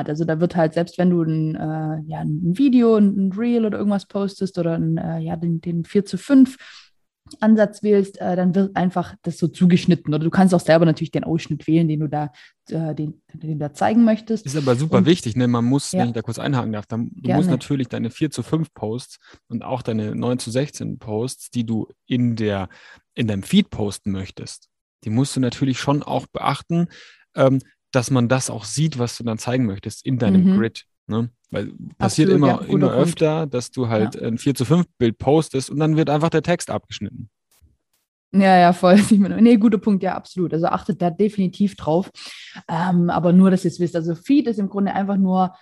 Ähm, 0.08 0.12
also 0.12 0.26
da 0.26 0.42
wird 0.42 0.58
halt, 0.58 0.74
selbst 0.74 0.98
wenn 0.98 1.12
du 1.12 1.22
ein, 1.24 1.56
äh, 1.56 2.02
ja, 2.08 2.20
ein 2.20 2.58
Video, 2.58 2.98
ein 2.98 3.32
Reel 3.32 3.66
oder 3.66 3.78
irgendwas 3.78 4.06
postest 4.06 4.58
oder 4.58 4.74
ein, 4.76 4.98
äh, 4.98 5.20
ja, 5.20 5.38
den, 5.38 5.62
den 5.62 5.86
4 5.86 6.04
zu 6.04 6.18
5 6.18 6.58
Ansatz 7.40 7.84
wählst, 7.84 8.20
äh, 8.22 8.36
dann 8.36 8.56
wird 8.56 8.76
einfach 8.76 9.16
das 9.24 9.38
so 9.38 9.48
zugeschnitten. 9.48 10.14
Oder 10.14 10.24
du 10.24 10.30
kannst 10.30 10.54
auch 10.54 10.60
selber 10.60 10.86
natürlich 10.86 11.12
den 11.12 11.24
Ausschnitt 11.24 11.68
wählen, 11.68 11.88
den 11.88 12.00
du 12.00 12.08
da, 12.08 12.32
äh, 12.70 12.96
den, 12.96 13.22
den 13.34 13.52
du 13.52 13.58
da 13.58 13.74
zeigen 13.74 14.04
möchtest. 14.04 14.46
Ist 14.46 14.56
aber 14.56 14.76
super 14.76 15.00
und, 15.00 15.06
wichtig, 15.06 15.36
ne? 15.36 15.48
Man 15.48 15.66
muss, 15.66 15.92
ja. 15.92 16.00
wenn 16.00 16.10
ich 16.10 16.14
da 16.14 16.22
kurz 16.22 16.40
einhaken 16.40 16.74
darf, 16.74 16.86
dann, 16.86 17.12
du 17.14 17.22
Gerne. 17.22 17.38
musst 17.40 17.50
natürlich 17.50 17.88
deine 17.88 18.10
4 18.10 18.32
zu 18.32 18.44
5 18.44 18.74
Posts 18.74 19.20
und 19.48 19.64
auch 19.64 19.82
deine 19.82 20.16
9 20.16 20.40
zu 20.40 20.52
16 20.52 21.00
Posts, 21.00 21.52
die 21.52 21.66
du 21.66 21.88
in 22.06 22.36
der, 22.36 22.70
in 23.14 23.28
deinem 23.28 23.44
Feed 23.44 23.70
posten 23.70 24.12
möchtest, 24.12 24.70
die 25.04 25.10
musst 25.10 25.36
du 25.36 25.40
natürlich 25.40 25.80
schon 25.80 26.04
auch 26.04 26.28
beachten, 26.28 26.88
ähm, 27.36 27.60
dass 27.92 28.12
man 28.12 28.28
das 28.28 28.50
auch 28.50 28.66
sieht, 28.66 29.00
was 29.00 29.18
du 29.18 29.24
dann 29.24 29.38
zeigen 29.38 29.66
möchtest 29.66 30.06
in 30.06 30.18
deinem 30.18 30.44
mhm. 30.44 30.58
Grid. 30.58 30.86
Ne? 31.08 31.30
Weil 31.50 31.72
passiert 31.98 32.30
Absolut, 32.30 32.32
immer, 32.32 32.48
ja, 32.48 32.74
immer 32.74 32.94
öfter, 32.94 33.48
dass 33.48 33.72
du 33.72 33.88
halt 33.88 34.16
ja. 34.16 34.28
ein 34.28 34.38
4 34.38 34.56
zu 34.56 34.66
5 34.66 34.86
Bild 34.98 35.18
postest 35.18 35.70
und 35.70 35.80
dann 35.80 35.96
wird 35.96 36.10
einfach 36.10 36.30
der 36.30 36.42
Text 36.42 36.70
abgeschnitten. 36.70 37.30
Ja, 38.34 38.58
ja, 38.58 38.74
voll. 38.74 38.98
Nee, 39.12 39.58
guter 39.58 39.78
Punkt, 39.78 40.04
ja, 40.04 40.16
absolut. 40.16 40.54
Also 40.54 40.68
achtet 40.68 41.02
da 41.02 41.10
definitiv 41.10 41.76
drauf. 41.76 42.12
Ähm, 42.68 43.10
aber 43.10 43.32
nur, 43.34 43.52
dass 43.52 43.64
ihr 43.64 43.72
es 43.72 43.80
wisst. 43.80 43.96
Also 43.96 44.16
Feed 44.16 44.48
ist 44.48 44.60
im 44.60 44.70
Grunde 44.70 44.94
einfach 44.94 45.16
nur, 45.16 45.54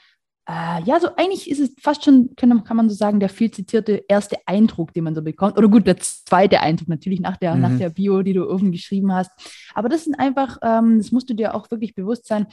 äh, 0.48 0.84
ja, 0.84 1.00
so 1.00 1.10
eigentlich 1.16 1.50
ist 1.50 1.60
es 1.60 1.76
fast 1.82 2.06
schon, 2.06 2.32
kann, 2.36 2.64
kann, 2.64 2.78
man 2.78 2.90
so 2.90 2.96
sagen, 2.96 3.20
der 3.20 3.30
viel 3.30 3.50
zitierte 3.52 4.04
erste 4.08 4.38
Eindruck, 4.46 4.94
den 4.94 5.04
man 5.04 5.16
so 5.16 5.22
bekommt. 5.22 5.58
Oder 5.58 5.68
gut, 5.68 5.88
der 5.88 5.98
zweite 5.98 6.62
Eindruck 6.62 6.88
natürlich 6.88 7.20
nach 7.20 7.38
der, 7.38 7.56
mhm. 7.56 7.62
nach 7.62 7.78
der 7.78 7.90
Bio, 7.90 8.22
die 8.22 8.34
du 8.34 8.50
oben 8.50 8.72
geschrieben 8.72 9.14
hast. 9.14 9.32
Aber 9.74 9.90
das 9.90 10.04
sind 10.04 10.16
einfach, 10.16 10.58
ähm, 10.62 10.98
das 10.98 11.12
musst 11.12 11.30
du 11.30 11.34
dir 11.34 11.56
auch 11.56 11.70
wirklich 11.72 11.96
bewusst 11.96 12.28
sein, 12.28 12.48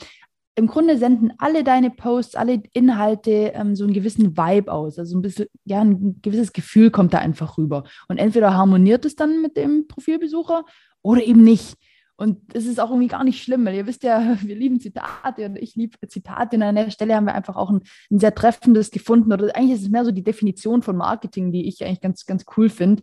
im 0.55 0.67
Grunde 0.67 0.99
senden 0.99 1.33
alle 1.39 1.65
deine 1.65 1.91
Posts, 1.91 2.35
alle 2.35 2.63
Inhalte 2.73 3.53
ähm, 3.55 3.75
so 3.75 3.85
einen 3.85 3.95
gewissen 3.95 4.37
Vibe 4.37 4.71
aus. 4.71 4.99
Also 4.99 5.17
ein 5.17 5.23
bisschen, 5.23 5.47
ja, 5.65 5.81
ein 5.81 6.21
gewisses 6.21 6.53
Gefühl 6.53 6.91
kommt 6.91 7.15
da 7.15 7.19
einfach 7.19 7.57
rüber. 7.57 7.85
Und 8.09 8.19
entweder 8.19 8.55
harmoniert 8.55 9.05
es 9.05 9.17
dann 9.17 9.41
mit 9.41 9.57
dem 9.57 9.87
Profilbesucher 9.89 10.65
oder 11.01 11.23
eben 11.25 11.43
nicht. 11.43 11.77
Und 12.17 12.55
es 12.55 12.67
ist 12.67 12.79
auch 12.79 12.91
irgendwie 12.91 13.09
gar 13.09 13.25
nicht 13.25 13.43
schlimm, 13.43 13.65
weil 13.65 13.75
ihr 13.75 13.87
wisst 13.87 14.03
ja, 14.03 14.37
wir 14.43 14.55
lieben 14.55 14.79
Zitate 14.79 15.47
und 15.47 15.57
ich 15.57 15.75
liebe 15.75 15.97
Zitate. 16.07 16.57
Und 16.57 16.63
an 16.63 16.75
der 16.75 16.91
Stelle 16.91 17.17
haben 17.17 17.27
wir 17.27 17.35
einfach 17.35 17.57
auch 17.57 17.71
ein, 17.71 17.81
ein 18.11 18.19
sehr 18.19 18.35
treffendes 18.35 18.91
gefunden. 18.91 19.33
Oder 19.33 19.57
eigentlich 19.57 19.79
ist 19.79 19.83
es 19.83 19.91
mehr 19.91 20.05
so 20.05 20.11
die 20.11 20.23
Definition 20.23 20.83
von 20.83 20.97
Marketing, 20.97 21.51
die 21.51 21.67
ich 21.67 21.83
eigentlich 21.85 22.03
ganz, 22.03 22.27
ganz 22.27 22.45
cool 22.57 22.69
finde. 22.69 23.03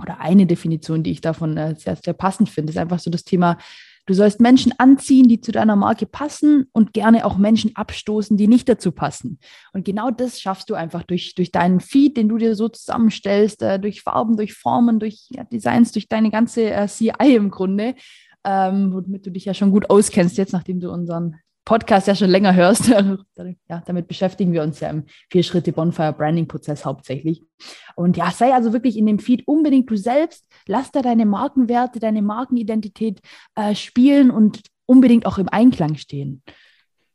Oder 0.00 0.20
eine 0.20 0.46
Definition, 0.46 1.02
die 1.02 1.10
ich 1.10 1.20
davon 1.20 1.56
äh, 1.56 1.74
sehr, 1.76 1.96
sehr 1.96 2.12
passend 2.12 2.48
finde, 2.48 2.70
ist 2.70 2.78
einfach 2.78 3.00
so 3.00 3.10
das 3.10 3.24
Thema 3.24 3.58
Du 4.06 4.14
sollst 4.14 4.40
Menschen 4.40 4.72
anziehen, 4.78 5.28
die 5.28 5.40
zu 5.40 5.50
deiner 5.50 5.74
Marke 5.74 6.06
passen 6.06 6.66
und 6.72 6.92
gerne 6.92 7.26
auch 7.26 7.36
Menschen 7.36 7.74
abstoßen, 7.74 8.36
die 8.36 8.46
nicht 8.46 8.68
dazu 8.68 8.92
passen. 8.92 9.40
Und 9.72 9.84
genau 9.84 10.10
das 10.10 10.40
schaffst 10.40 10.70
du 10.70 10.74
einfach 10.74 11.02
durch, 11.02 11.34
durch 11.34 11.50
deinen 11.50 11.80
Feed, 11.80 12.16
den 12.16 12.28
du 12.28 12.38
dir 12.38 12.54
so 12.54 12.68
zusammenstellst, 12.68 13.62
äh, 13.62 13.80
durch 13.80 14.02
Farben, 14.02 14.36
durch 14.36 14.54
Formen, 14.54 15.00
durch 15.00 15.26
ja, 15.30 15.42
Designs, 15.44 15.90
durch 15.90 16.08
deine 16.08 16.30
ganze 16.30 16.70
äh, 16.70 16.86
CI 16.86 17.34
im 17.34 17.50
Grunde, 17.50 17.96
ähm, 18.44 18.92
womit 18.92 19.26
du 19.26 19.30
dich 19.30 19.44
ja 19.44 19.54
schon 19.54 19.72
gut 19.72 19.90
auskennst, 19.90 20.38
jetzt 20.38 20.52
nachdem 20.52 20.78
du 20.78 20.90
unseren 20.92 21.36
Podcast 21.66 22.06
ja 22.06 22.14
schon 22.14 22.30
länger 22.30 22.54
hörst, 22.54 22.86
ja, 23.68 23.82
damit 23.84 24.06
beschäftigen 24.06 24.52
wir 24.52 24.62
uns 24.62 24.80
ja 24.80 24.88
im 24.88 25.04
Vier-Schritte-Bonfire-Branding-Prozess 25.30 26.86
hauptsächlich. 26.86 27.42
Und 27.96 28.16
ja, 28.16 28.30
sei 28.30 28.54
also 28.54 28.72
wirklich 28.72 28.96
in 28.96 29.04
dem 29.04 29.18
Feed 29.18 29.46
unbedingt 29.46 29.90
du 29.90 29.96
selbst, 29.96 30.46
lass 30.66 30.92
da 30.92 31.02
deine 31.02 31.26
Markenwerte, 31.26 31.98
deine 31.98 32.22
Markenidentität 32.22 33.20
äh, 33.56 33.74
spielen 33.74 34.30
und 34.30 34.62
unbedingt 34.86 35.26
auch 35.26 35.38
im 35.38 35.48
Einklang 35.48 35.96
stehen. 35.96 36.42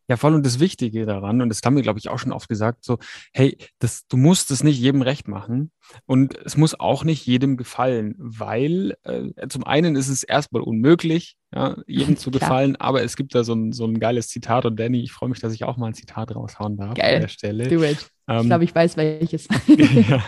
Ja, 0.09 0.17
voll 0.17 0.35
und 0.35 0.45
das 0.45 0.59
Wichtige 0.59 1.05
daran, 1.05 1.41
und 1.41 1.47
das 1.47 1.61
haben 1.63 1.77
wir, 1.77 1.83
glaube 1.83 1.99
ich, 1.99 2.09
auch 2.09 2.19
schon 2.19 2.33
oft 2.33 2.49
gesagt, 2.49 2.83
so, 2.83 2.97
hey, 3.31 3.57
das, 3.79 4.05
du 4.07 4.17
musst 4.17 4.51
es 4.51 4.61
nicht 4.61 4.77
jedem 4.77 5.01
recht 5.01 5.29
machen 5.29 5.71
und 6.05 6.37
es 6.43 6.57
muss 6.57 6.77
auch 6.77 7.05
nicht 7.05 7.25
jedem 7.25 7.55
gefallen, 7.55 8.15
weil 8.17 8.97
äh, 9.03 9.47
zum 9.47 9.63
einen 9.63 9.95
ist 9.95 10.09
es 10.09 10.23
erstmal 10.23 10.63
unmöglich, 10.63 11.37
ja, 11.53 11.75
jedem 11.87 12.17
zu 12.17 12.31
gefallen, 12.31 12.75
aber 12.77 13.03
es 13.03 13.15
gibt 13.15 13.35
da 13.35 13.43
so 13.43 13.53
ein, 13.53 13.71
so 13.73 13.85
ein 13.85 13.99
geiles 13.99 14.29
Zitat 14.29 14.65
und 14.65 14.79
Danny, 14.79 15.01
ich 15.01 15.11
freue 15.11 15.29
mich, 15.29 15.39
dass 15.39 15.53
ich 15.53 15.63
auch 15.63 15.77
mal 15.77 15.87
ein 15.87 15.93
Zitat 15.93 16.35
raushauen 16.35 16.77
darf 16.77 16.95
Geil. 16.95 17.15
an 17.15 17.21
der 17.21 17.27
Stelle. 17.27 17.67
Do 17.67 17.83
it. 17.83 18.09
Ähm, 18.27 18.41
ich 18.41 18.45
glaube, 18.47 18.63
ich 18.63 18.75
weiß 18.75 18.97
welches. 18.97 19.47
ja. 20.09 20.23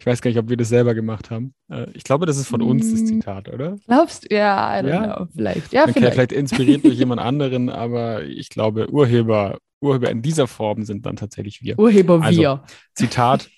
Ich 0.00 0.04
weiß 0.06 0.20
gar 0.20 0.30
nicht, 0.30 0.38
ob 0.38 0.48
wir 0.48 0.56
das 0.56 0.70
selber 0.70 0.92
gemacht 0.92 1.30
haben. 1.30 1.54
Äh, 1.70 1.86
ich 1.94 2.02
glaube, 2.02 2.26
das 2.26 2.36
ist 2.36 2.48
von 2.48 2.62
uns 2.62 2.90
das 2.90 3.00
Mm. 3.02 3.06
Zitat, 3.06 3.48
oder? 3.48 3.76
Glaubst 3.86 4.24
du? 4.28 4.34
Ja, 4.34 4.80
I 4.80 4.82
don't 4.82 4.88
Ja. 4.88 5.16
know. 5.16 5.26
Vielleicht. 5.32 5.72
Ja, 5.72 5.86
vielleicht. 5.86 6.14
vielleicht 6.14 6.32
inspiriert 6.32 6.84
durch 6.84 6.96
jemand 6.98 7.20
anderen, 7.22 7.68
aber 7.70 8.24
ich 8.24 8.48
glaube, 8.48 8.90
Urheber, 8.90 9.58
Urheber 9.80 10.10
in 10.10 10.20
dieser 10.20 10.48
Form 10.48 10.82
sind 10.82 11.06
dann 11.06 11.14
tatsächlich 11.14 11.62
wir. 11.62 11.78
Urheber 11.78 12.20
Also, 12.20 12.40
wir. 12.40 12.64
Zitat, 12.94 13.48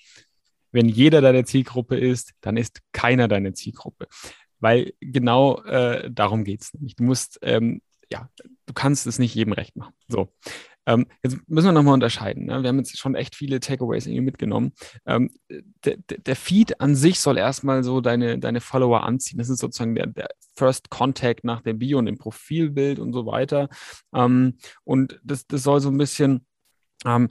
wenn 0.71 0.87
jeder 0.87 1.21
deine 1.21 1.43
Zielgruppe 1.43 1.97
ist, 1.97 2.33
dann 2.41 2.55
ist 2.55 2.81
keiner 2.91 3.27
deine 3.27 3.53
Zielgruppe. 3.53 4.07
Weil 4.61 4.93
genau 5.01 5.61
äh, 5.63 6.09
darum 6.09 6.43
geht 6.45 6.61
es 6.61 6.73
nämlich. 6.73 6.95
Du 6.95 7.03
musst, 7.03 7.39
ähm, 7.41 7.81
ja, 8.11 8.29
du 8.65 8.73
kannst 8.73 9.07
es 9.07 9.19
nicht 9.19 9.35
jedem 9.35 9.53
recht 9.53 9.75
machen. 9.75 9.93
So. 10.07 10.29
Ähm, 10.87 11.05
jetzt 11.23 11.37
müssen 11.47 11.67
wir 11.67 11.71
nochmal 11.73 11.93
unterscheiden. 11.93 12.45
Ne? 12.45 12.63
Wir 12.63 12.69
haben 12.69 12.77
jetzt 12.77 12.97
schon 12.97 13.13
echt 13.13 13.35
viele 13.35 13.59
Takeaways 13.59 14.07
irgendwie 14.07 14.25
mitgenommen. 14.25 14.73
Ähm, 15.05 15.29
der, 15.85 15.97
der- 15.97 16.35
Feed 16.35 16.81
an 16.81 16.95
sich 16.95 17.19
soll 17.19 17.37
erstmal 17.37 17.83
so 17.83 18.01
deine, 18.01 18.39
deine 18.39 18.61
Follower 18.61 19.03
anziehen. 19.03 19.37
Das 19.37 19.49
ist 19.49 19.59
sozusagen 19.59 19.93
der, 19.93 20.07
der 20.07 20.29
First 20.55 20.89
Contact 20.89 21.43
nach 21.43 21.61
dem 21.61 21.77
Bio 21.77 21.99
und 21.99 22.07
dem 22.07 22.17
Profilbild 22.17 22.97
und 22.97 23.13
so 23.13 23.27
weiter. 23.27 23.69
Ähm, 24.13 24.57
und 24.83 25.19
das, 25.23 25.45
das 25.45 25.61
soll 25.63 25.81
so 25.81 25.89
ein 25.89 25.97
bisschen 25.97 26.47
ähm, 27.05 27.29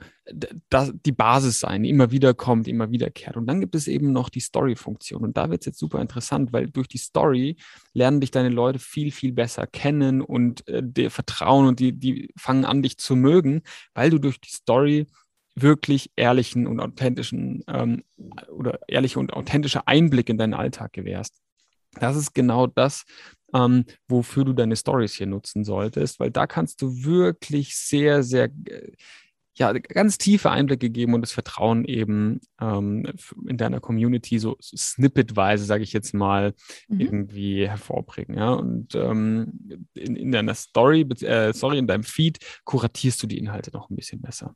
das, 0.69 0.93
die 1.05 1.11
Basis 1.11 1.59
sein, 1.59 1.83
immer 1.83 2.11
wieder 2.11 2.33
kommt, 2.33 2.67
immer 2.67 2.91
wiederkehrt. 2.91 3.37
Und 3.37 3.47
dann 3.47 3.61
gibt 3.61 3.75
es 3.75 3.87
eben 3.87 4.11
noch 4.11 4.29
die 4.29 4.39
Story-Funktion. 4.39 5.23
Und 5.23 5.37
da 5.37 5.49
wird 5.49 5.61
es 5.61 5.65
jetzt 5.65 5.79
super 5.79 6.01
interessant, 6.01 6.53
weil 6.53 6.69
durch 6.69 6.87
die 6.87 6.97
Story 6.97 7.57
lernen 7.93 8.21
dich 8.21 8.31
deine 8.31 8.49
Leute 8.49 8.79
viel, 8.79 9.11
viel 9.11 9.31
besser 9.31 9.67
kennen 9.67 10.21
und 10.21 10.67
äh, 10.67 10.81
dir 10.83 11.11
vertrauen 11.11 11.67
und 11.67 11.79
die, 11.79 11.93
die 11.93 12.29
fangen 12.37 12.65
an, 12.65 12.81
dich 12.81 12.97
zu 12.97 13.15
mögen, 13.15 13.61
weil 13.93 14.09
du 14.09 14.19
durch 14.19 14.39
die 14.39 14.51
Story 14.51 15.07
wirklich 15.55 16.11
ehrlichen 16.15 16.67
und 16.67 16.79
authentischen 16.79 17.63
ähm, 17.67 18.03
oder 18.49 18.79
ehrliche 18.87 19.19
und 19.19 19.33
authentische 19.33 19.87
Einblicke 19.87 20.31
in 20.31 20.37
deinen 20.37 20.53
Alltag 20.53 20.93
gewährst. 20.93 21.41
Das 21.99 22.15
ist 22.15 22.33
genau 22.33 22.67
das, 22.67 23.03
ähm, 23.53 23.85
wofür 24.07 24.45
du 24.45 24.53
deine 24.53 24.77
Stories 24.77 25.13
hier 25.13 25.27
nutzen 25.27 25.65
solltest, 25.65 26.19
weil 26.19 26.31
da 26.31 26.47
kannst 26.47 26.81
du 26.81 27.03
wirklich 27.03 27.75
sehr, 27.75 28.23
sehr 28.23 28.45
äh, 28.65 28.91
ja, 29.55 29.73
ganz 29.73 30.17
tiefe 30.17 30.49
Einblicke 30.49 30.89
geben 30.89 31.13
und 31.13 31.21
das 31.21 31.33
Vertrauen 31.33 31.83
eben 31.83 32.39
ähm, 32.61 33.05
in 33.47 33.57
deiner 33.57 33.79
Community 33.81 34.39
so, 34.39 34.55
snippetweise, 34.61 35.65
sage 35.65 35.83
ich 35.83 35.91
jetzt 35.93 36.13
mal, 36.13 36.53
Mhm. 36.87 36.99
irgendwie 37.01 37.67
hervorbringen. 37.67 38.37
Ja? 38.37 38.53
Und 38.53 38.95
ähm, 38.95 39.87
in, 39.93 40.15
in 40.15 40.31
deiner 40.31 40.53
Story, 40.55 41.01
äh, 41.21 41.53
sorry, 41.53 41.77
in 41.79 41.87
deinem 41.87 42.03
Feed 42.03 42.39
kuratierst 42.63 43.21
du 43.23 43.27
die 43.27 43.37
Inhalte 43.37 43.71
noch 43.73 43.89
ein 43.89 43.95
bisschen 43.95 44.21
besser. 44.21 44.55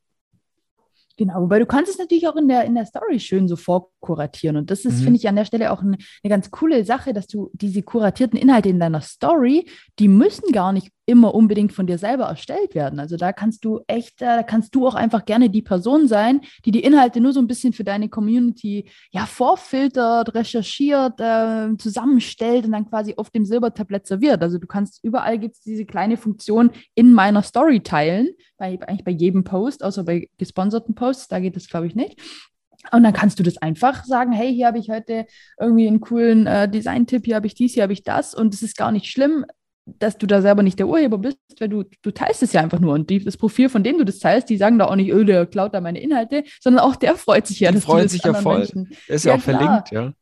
Genau, 1.18 1.42
wobei 1.44 1.60
du 1.60 1.66
kannst 1.66 1.90
es 1.90 1.98
natürlich 1.98 2.28
auch 2.28 2.36
in 2.36 2.50
der, 2.50 2.66
in 2.66 2.76
der 2.76 2.86
Story 2.86 3.22
schön 3.22 3.48
so 3.48 3.56
vorkuratieren. 3.56 4.58
Und 4.58 4.70
das 4.70 4.84
ist, 4.84 5.00
Mhm. 5.00 5.04
finde 5.06 5.18
ich, 5.20 5.30
an 5.30 5.38
der 5.38 5.46
Stelle 5.46 5.72
auch 5.72 5.82
eine, 5.82 5.98
eine 6.24 6.30
ganz 6.30 6.52
coole 6.52 6.84
Sache, 6.84 7.14
dass 7.14 7.28
du 7.28 7.52
diese 7.54 7.84
kuratierten 7.84 8.38
Inhalte 8.38 8.68
in 8.68 8.82
deiner 8.82 9.00
Story, 9.00 9.66
die 9.98 10.10
müssen 10.10 10.52
gar 10.52 10.74
nicht 10.74 10.90
immer 11.06 11.36
unbedingt 11.36 11.72
von 11.74 11.88
dir 11.88 11.98
selber 11.98 12.26
erstellt 12.26 12.74
werden. 12.76 13.00
Also 13.00 13.16
da 13.18 13.32
kannst 13.32 13.64
du 13.64 13.82
echt, 13.88 14.22
äh, 14.22 14.26
da 14.26 14.44
kannst 14.44 14.74
du 14.74 14.88
auch 14.88 14.96
einfach 14.96 15.26
gerne 15.26 15.50
die 15.50 15.62
Person 15.62 16.08
sein, 16.08 16.42
die 16.66 16.72
die 16.72 16.84
Inhalte 16.84 17.22
nur 17.22 17.34
so 17.34 17.40
ein 17.40 17.48
bisschen 17.48 17.74
für 17.74 17.84
deine 17.84 18.10
Community 18.10 18.90
ja 19.12 19.26
vorfiltert, 19.26 20.34
recherchiert, 20.34 21.20
äh, 21.20 21.76
zusammenstellt 21.78 22.66
und 22.66 22.72
dann 22.72 22.90
quasi 22.90 23.14
auf 23.18 23.30
dem 23.30 23.46
Silbertablett 23.46 24.08
serviert. 24.08 24.42
Also 24.42 24.58
du 24.58 24.68
kannst 24.68 25.04
überall 25.04 25.38
gibt 25.38 25.56
es 25.56 25.62
diese 25.62 25.86
kleine 25.86 26.18
Funktion 26.18 26.72
in 26.96 27.12
meiner 27.12 27.44
Story 27.44 27.82
teilen, 27.82 28.30
bei, 28.58 28.80
eigentlich 28.82 29.04
bei 29.04 29.12
jedem 29.12 29.44
Post, 29.44 29.84
außer 29.84 30.04
bei 30.04 30.30
gesponserten 30.38 30.96
Posts, 30.96 31.28
da 31.28 31.40
geht 31.40 31.58
es, 31.58 31.68
glaube 31.68 31.88
ich, 31.88 31.96
nicht. 31.96 32.20
Und 32.92 33.04
dann 33.04 33.14
kannst 33.14 33.40
du 33.40 33.44
das 33.44 33.58
einfach 33.58 34.06
sagen, 34.06 34.32
hey, 34.32 34.54
hier 34.54 34.68
habe 34.68 34.78
ich 34.78 34.90
heute 34.90 35.26
irgendwie 35.60 35.88
einen 35.88 36.02
coolen 36.02 36.46
äh, 36.46 36.70
Design-Tipp, 36.70 37.26
hier 37.26 37.36
habe 37.36 37.48
ich 37.48 37.56
dies, 37.56 37.74
hier 37.74 37.84
habe 37.84 37.94
ich 37.94 38.04
das 38.04 38.34
und 38.34 38.54
es 38.54 38.62
ist 38.62 38.78
gar 38.78 38.92
nicht 38.92 39.08
schlimm, 39.08 39.46
dass 39.86 40.18
du 40.18 40.26
da 40.26 40.42
selber 40.42 40.64
nicht 40.64 40.80
der 40.80 40.88
Urheber 40.88 41.18
bist, 41.18 41.38
weil 41.60 41.70
du, 41.70 41.84
du 42.02 42.12
teilst 42.12 42.42
es 42.44 42.54
ja 42.54 42.62
einfach 42.62 42.80
nur. 42.80 42.94
Und 42.94 43.10
die, 43.10 43.24
das 43.24 43.38
Profil, 43.38 43.70
von 43.70 43.84
dem 43.84 43.98
du 43.98 44.04
das 44.06 44.20
teilst, 44.20 44.50
die 44.50 44.58
sagen 44.58 44.80
da 44.80 44.86
auch 44.86 44.96
nicht, 44.96 45.12
öh, 45.12 45.24
der 45.26 45.46
klaut 45.46 45.74
da 45.74 45.82
meine 45.82 46.02
Inhalte, 46.02 46.44
sondern 46.60 46.84
auch 46.84 46.96
der 46.96 47.16
freut 47.16 47.46
sich 47.48 47.60
ja, 47.60 47.72
du 47.72 47.80
das 47.80 48.12
sich 48.12 48.24
ja 48.24 48.34
voll. 48.34 48.60
Menschen 48.60 48.90
ist 49.08 49.26
ja, 49.26 49.32
Ja, 49.32 49.38
auch 49.38 49.44
klar. 49.44 49.60
verlinkt, 49.60 49.92
ja. 49.92 50.14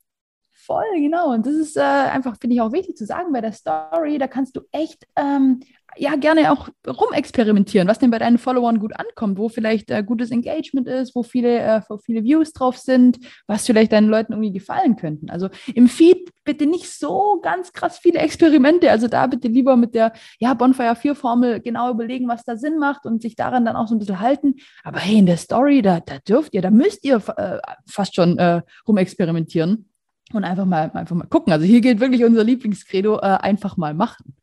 Voll, 0.66 0.86
genau. 0.96 1.34
Und 1.34 1.46
das 1.46 1.56
ist 1.56 1.76
äh, 1.76 1.82
einfach, 1.82 2.38
finde 2.40 2.56
ich, 2.56 2.62
auch 2.62 2.72
wichtig 2.72 2.96
zu 2.96 3.06
sagen 3.06 3.34
bei 3.34 3.42
der 3.42 3.52
Story. 3.52 4.18
Da 4.18 4.28
kannst 4.28 4.56
du 4.56 4.62
echt, 4.72 5.06
ähm, 5.18 5.60
ja, 5.98 6.16
gerne 6.16 6.54
auch 6.54 6.70
rumexperimentieren, 6.88 7.88
was 7.90 8.00
denn 8.00 8.12
bei 8.12 8.18
deinen 8.18 8.38
Followern 8.38 8.80
gut 8.80 8.94
ankommt, 8.98 9.38
wo 9.38 9.50
vielleicht 9.50 9.92
äh, 9.92 10.04
gutes 10.04 10.32
Engagement 10.32 10.88
ist, 10.88 11.16
wo 11.16 11.24
viele, 11.24 11.60
äh, 11.60 11.82
wo 11.90 11.98
viele 11.98 12.24
Views 12.24 12.54
drauf 12.54 12.78
sind, 12.78 13.20
was 13.46 13.66
vielleicht 13.66 13.92
deinen 13.92 14.08
Leuten 14.08 14.32
irgendwie 14.32 14.54
gefallen 14.54 14.96
könnten. 14.96 15.30
Also 15.30 15.50
im 15.76 15.90
Feed 15.90 16.30
bitte 16.46 16.66
nicht 16.66 16.90
so 16.90 17.42
ganz 17.42 17.74
krass 17.74 18.00
viele 18.00 18.20
Experimente. 18.20 18.90
Also 18.90 19.10
da 19.10 19.28
bitte 19.28 19.50
lieber 19.50 19.76
mit 19.76 19.94
der, 19.94 20.14
ja, 20.40 20.54
Bonfire 20.54 20.96
4 20.96 21.14
Formel 21.14 21.60
genau 21.60 21.92
überlegen, 21.92 22.30
was 22.30 22.46
da 22.46 22.56
Sinn 22.56 22.80
macht 22.80 23.06
und 23.06 23.22
sich 23.22 23.36
daran 23.36 23.66
dann 23.66 23.76
auch 23.76 23.90
so 23.90 23.96
ein 23.96 24.00
bisschen 24.00 24.22
halten. 24.22 24.56
Aber 24.86 25.00
hey, 25.00 25.18
in 25.18 25.26
der 25.26 25.38
Story, 25.38 25.82
da, 25.82 26.00
da 26.00 26.20
dürft 26.20 26.54
ihr, 26.54 26.62
da 26.62 26.72
müsst 26.72 27.04
ihr 27.04 27.22
äh, 27.36 27.58
fast 27.86 28.16
schon 28.16 28.38
äh, 28.40 28.62
rumexperimentieren 28.88 29.90
und 30.34 30.44
einfach 30.44 30.66
mal, 30.66 30.92
einfach 30.94 31.16
mal 31.16 31.28
gucken. 31.28 31.54
Also 31.54 31.66
hier 31.66 31.82
gilt 31.82 32.00
wirklich 32.00 32.24
unser 32.24 32.44
Lieblingskredo, 32.44 33.18
äh, 33.18 33.38
einfach 33.42 33.78
mal 33.78 33.94
machen. 33.94 34.36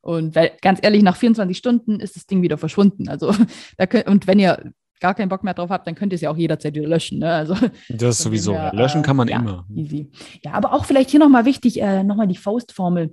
Und 0.00 0.34
weil, 0.34 0.52
ganz 0.62 0.78
ehrlich, 0.82 1.02
nach 1.02 1.16
24 1.16 1.56
Stunden 1.56 2.00
ist 2.00 2.16
das 2.16 2.26
Ding 2.26 2.42
wieder 2.42 2.58
verschwunden. 2.58 3.08
Also 3.08 3.34
da 3.76 3.86
könnt, 3.86 4.06
und 4.06 4.26
wenn 4.26 4.38
ihr 4.38 4.72
gar 5.00 5.14
keinen 5.14 5.28
Bock 5.28 5.44
mehr 5.44 5.54
drauf 5.54 5.70
habt, 5.70 5.86
dann 5.86 5.94
könnt 5.94 6.12
ihr 6.12 6.16
es 6.16 6.22
ja 6.22 6.30
auch 6.30 6.36
jederzeit 6.36 6.74
wieder 6.74 6.88
löschen. 6.88 7.18
Ne? 7.18 7.32
Also 7.32 7.56
Das 7.88 8.18
sowieso. 8.18 8.52
her, 8.52 8.72
Löschen 8.74 9.02
äh, 9.02 9.04
kann 9.04 9.16
man 9.16 9.28
ja, 9.28 9.38
immer. 9.38 9.66
Easy. 9.74 10.10
Ja, 10.42 10.52
aber 10.52 10.72
auch 10.72 10.84
vielleicht 10.84 11.10
hier 11.10 11.20
nochmal 11.20 11.44
wichtig, 11.44 11.80
äh, 11.80 12.02
nochmal 12.02 12.26
die 12.26 12.36
Faustformel 12.36 13.12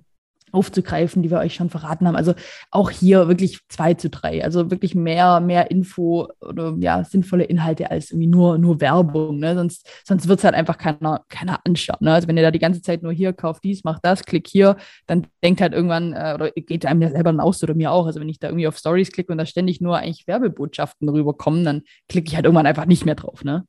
aufzugreifen, 0.56 1.22
die 1.22 1.30
wir 1.30 1.40
euch 1.40 1.54
schon 1.54 1.70
verraten 1.70 2.08
haben. 2.08 2.16
Also 2.16 2.34
auch 2.72 2.90
hier 2.90 3.28
wirklich 3.28 3.60
zwei 3.68 3.94
zu 3.94 4.10
drei. 4.10 4.44
Also 4.44 4.72
wirklich 4.72 4.96
mehr, 4.96 5.42
mehr 5.42 5.70
Info 5.70 6.30
oder 6.40 6.76
ja, 6.80 7.04
sinnvolle 7.04 7.44
Inhalte 7.44 7.92
als 7.92 8.12
irgendwie 8.12 8.28
nur, 8.28 8.58
nur 8.58 8.80
Werbung. 8.80 9.40
Ne? 9.40 9.54
Sonst, 9.56 9.88
sonst 10.06 10.28
wird 10.28 10.40
es 10.40 10.46
halt 10.46 10.56
einfach 10.56 10.78
keiner, 10.78 11.24
keiner 11.30 11.60
anschauen. 11.66 12.00
Ne? 12.00 12.14
Also 12.14 12.28
wenn 12.28 12.38
ihr 12.38 12.44
da 12.44 12.52
die 12.52 12.60
ganze 12.60 12.82
Zeit 12.82 13.04
nur 13.04 13.12
hier 13.12 13.34
kauft 13.34 13.64
dies, 13.64 13.84
macht 13.84 14.06
das, 14.06 14.24
klick 14.24 14.48
hier, 14.48 14.78
dann 15.08 15.28
denkt 15.44 15.60
halt 15.60 15.74
irgendwann, 15.74 16.14
äh, 16.14 16.32
oder 16.34 16.52
geht 16.52 16.86
einem 16.86 17.02
ja 17.02 17.10
selber 17.10 17.32
dann 17.32 17.42
aus 17.42 17.62
oder 17.62 17.76
mir 17.76 17.92
auch. 17.92 18.06
Also 18.06 18.22
wenn 18.22 18.30
ich 18.30 18.40
da 18.40 18.48
irgendwie 18.48 18.68
auf 18.68 18.78
Stories 18.78 19.12
klicke 19.12 19.32
und 19.32 19.38
da 19.38 19.46
ständig 19.46 19.82
nur 19.82 19.98
eigentlich 19.98 20.26
Werbebotschaften 20.26 21.10
rüberkommen, 21.10 21.66
dann 21.66 21.82
klicke 22.08 22.30
ich 22.30 22.36
halt 22.36 22.46
irgendwann 22.46 22.66
einfach 22.66 22.86
nicht 22.86 23.06
mehr 23.06 23.16
drauf. 23.16 23.44
Ne? 23.44 23.66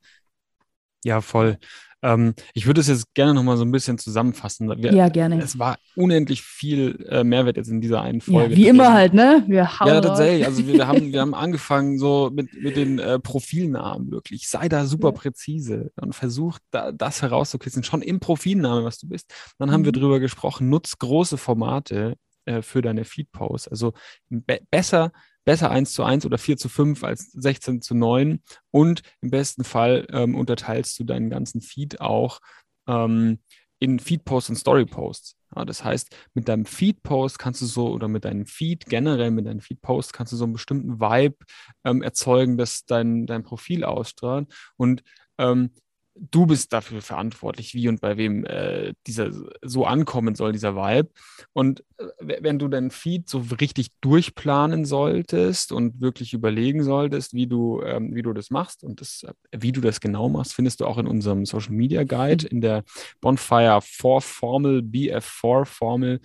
Ja, 1.05 1.21
voll. 1.21 1.59
Ähm, 2.07 2.35
ich 2.55 2.67
würde 2.67 2.81
es 2.81 2.87
jetzt 2.87 3.13
gerne 3.15 3.35
nochmal 3.35 3.57
so 3.57 3.65
ein 3.65 3.73
bisschen 3.73 3.99
zusammenfassen. 3.99 4.69
Wir, 4.83 4.93
Ja, 4.93 5.09
gerne. 5.09 5.43
Es 5.43 5.59
war 5.59 5.77
unendlich 5.97 6.43
viel 6.43 7.05
äh, 7.09 7.25
Mehrwert 7.25 7.57
jetzt 7.57 7.69
in 7.69 7.81
dieser 7.81 8.01
einen 8.03 8.21
Ja, 8.21 8.33
Folge. 8.33 8.57
wie 8.57 8.63
drin. 8.65 8.75
immer 8.77 8.93
halt, 8.93 9.13
ne? 9.13 9.43
Wir 9.49 9.81
hauen 9.81 9.89
Ja, 9.89 10.01
tatsächlich. 10.01 10.47
Also 10.47 10.67
wir 10.69 10.87
haben, 10.87 11.13
wir 11.13 11.21
haben 11.21 11.35
angefangen 11.35 11.99
so 11.99 12.31
mit, 12.33 12.53
mit 12.63 12.77
den 12.77 12.99
äh, 12.99 13.19
Profilnamen 13.19 14.11
wirklich. 14.11 14.49
Sei 14.49 14.69
da 14.69 14.87
super 14.87 15.09
Ja. 15.09 15.13
präzise 15.13 15.91
und 16.01 16.15
versuch 16.15 16.59
da, 16.71 16.93
das 16.93 17.23
herauszukitzeln, 17.23 17.83
schon 17.83 18.03
im 18.03 18.21
Profilnamen, 18.21 18.85
was 18.85 18.99
du 18.99 19.09
bist. 19.09 19.33
Dann 19.59 19.73
haben 19.73 19.85
wir 19.85 19.93
Mhm. 19.93 20.01
drüber 20.01 20.21
gesprochen, 20.21 20.69
nutz 20.71 20.99
große 20.99 21.37
Formate 21.39 22.15
äh, 22.45 22.63
für 22.63 22.83
deine 22.83 23.05
Feed-Posts. 23.05 23.69
Also 23.69 23.93
be 24.29 24.61
besser, 24.71 25.11
besser 25.47 25.71
1 25.71 25.95
zu 25.95 26.05
1 26.05 26.27
oder 26.27 26.37
4 26.37 26.59
zu 26.59 26.69
5 26.69 27.03
als 27.05 27.33
16 27.33 27.81
zu 27.81 27.95
9. 27.95 28.43
Und 28.71 29.03
im 29.23 29.31
besten 29.31 29.65
Fall 29.65 30.07
ähm, 30.11 30.35
unterteilst 30.35 30.99
du 30.99 31.05
deinen 31.05 31.31
ganzen 31.31 31.63
Feed 31.63 32.01
auch 32.03 32.41
ähm, 32.87 33.39
in 33.79 33.99
Feed-Posts 33.99 34.51
und 34.51 34.57
Story-Posts. 34.57 35.37
Ja, 35.55 35.65
das 35.65 35.85
heißt, 35.85 36.15
mit 36.35 36.49
deinem 36.49 36.67
Feed-Post 36.67 37.39
kannst 37.39 37.63
du 37.63 37.67
so, 37.67 37.89
oder 37.89 38.09
mit 38.09 38.25
deinem 38.25 38.47
Feed 38.47 38.87
generell, 38.87 39.31
mit 39.31 39.47
deinem 39.47 39.61
Feed-Post 39.61 40.13
kannst 40.13 40.33
du 40.33 40.37
so 40.37 40.45
einen 40.45 40.53
bestimmten 40.53 41.01
Vibe 41.01 41.37
ähm, 41.85 42.03
erzeugen, 42.03 42.59
dass 42.59 42.85
dein, 42.85 43.27
dein 43.27 43.45
Profil 43.45 43.85
ausstrahlt. 43.85 44.53
Und 44.77 45.03
ähm, 45.39 45.71
du 46.19 46.47
bist 46.47 46.73
dafür 46.73 47.03
verantwortlich, 47.03 47.75
wie 47.75 47.89
und 47.89 48.01
bei 48.01 48.17
wem 48.17 48.45
äh, 48.45 48.95
dieser 49.07 49.31
so 49.63 49.85
ankommen 49.85 50.35
soll, 50.35 50.53
dieser 50.53 50.75
Vibe. 50.75 51.11
Und 51.53 51.85
äh, 51.99 52.39
wenn 52.41 52.59
du 52.59 52.69
deinen 52.69 52.91
Feed 52.91 53.29
so 53.29 53.45
richtig 53.61 53.89
durchplanen 54.01 54.85
solltest 54.85 55.73
und 55.73 56.01
wirklich 56.01 56.33
überlegen 56.33 56.83
solltest, 56.83 57.35
wie 57.35 57.47
du, 57.47 57.83
ähm, 57.83 58.15
wie 58.15 58.23
du 58.23 58.33
das 58.33 58.51
machst 58.51 58.83
und 58.85 59.01
das, 59.01 59.25
äh, 59.25 59.33
wie 59.53 59.73
du 59.73 59.81
das 59.81 60.01
genau 60.01 60.29
machst, 60.29 60.55
findest 60.55 60.81
du 60.81 60.87
auch 60.87 60.99
in 60.99 61.07
unserem 61.07 61.45
Social 61.45 61.73
Media 61.73 62.05
Guide, 62.05 62.47
in 62.47 62.61
der 62.61 62.85
Bonfire 63.21 63.81
4 63.83 64.21
Formel, 64.21 64.81
BF4 64.81 65.65
Formel. 65.65 66.21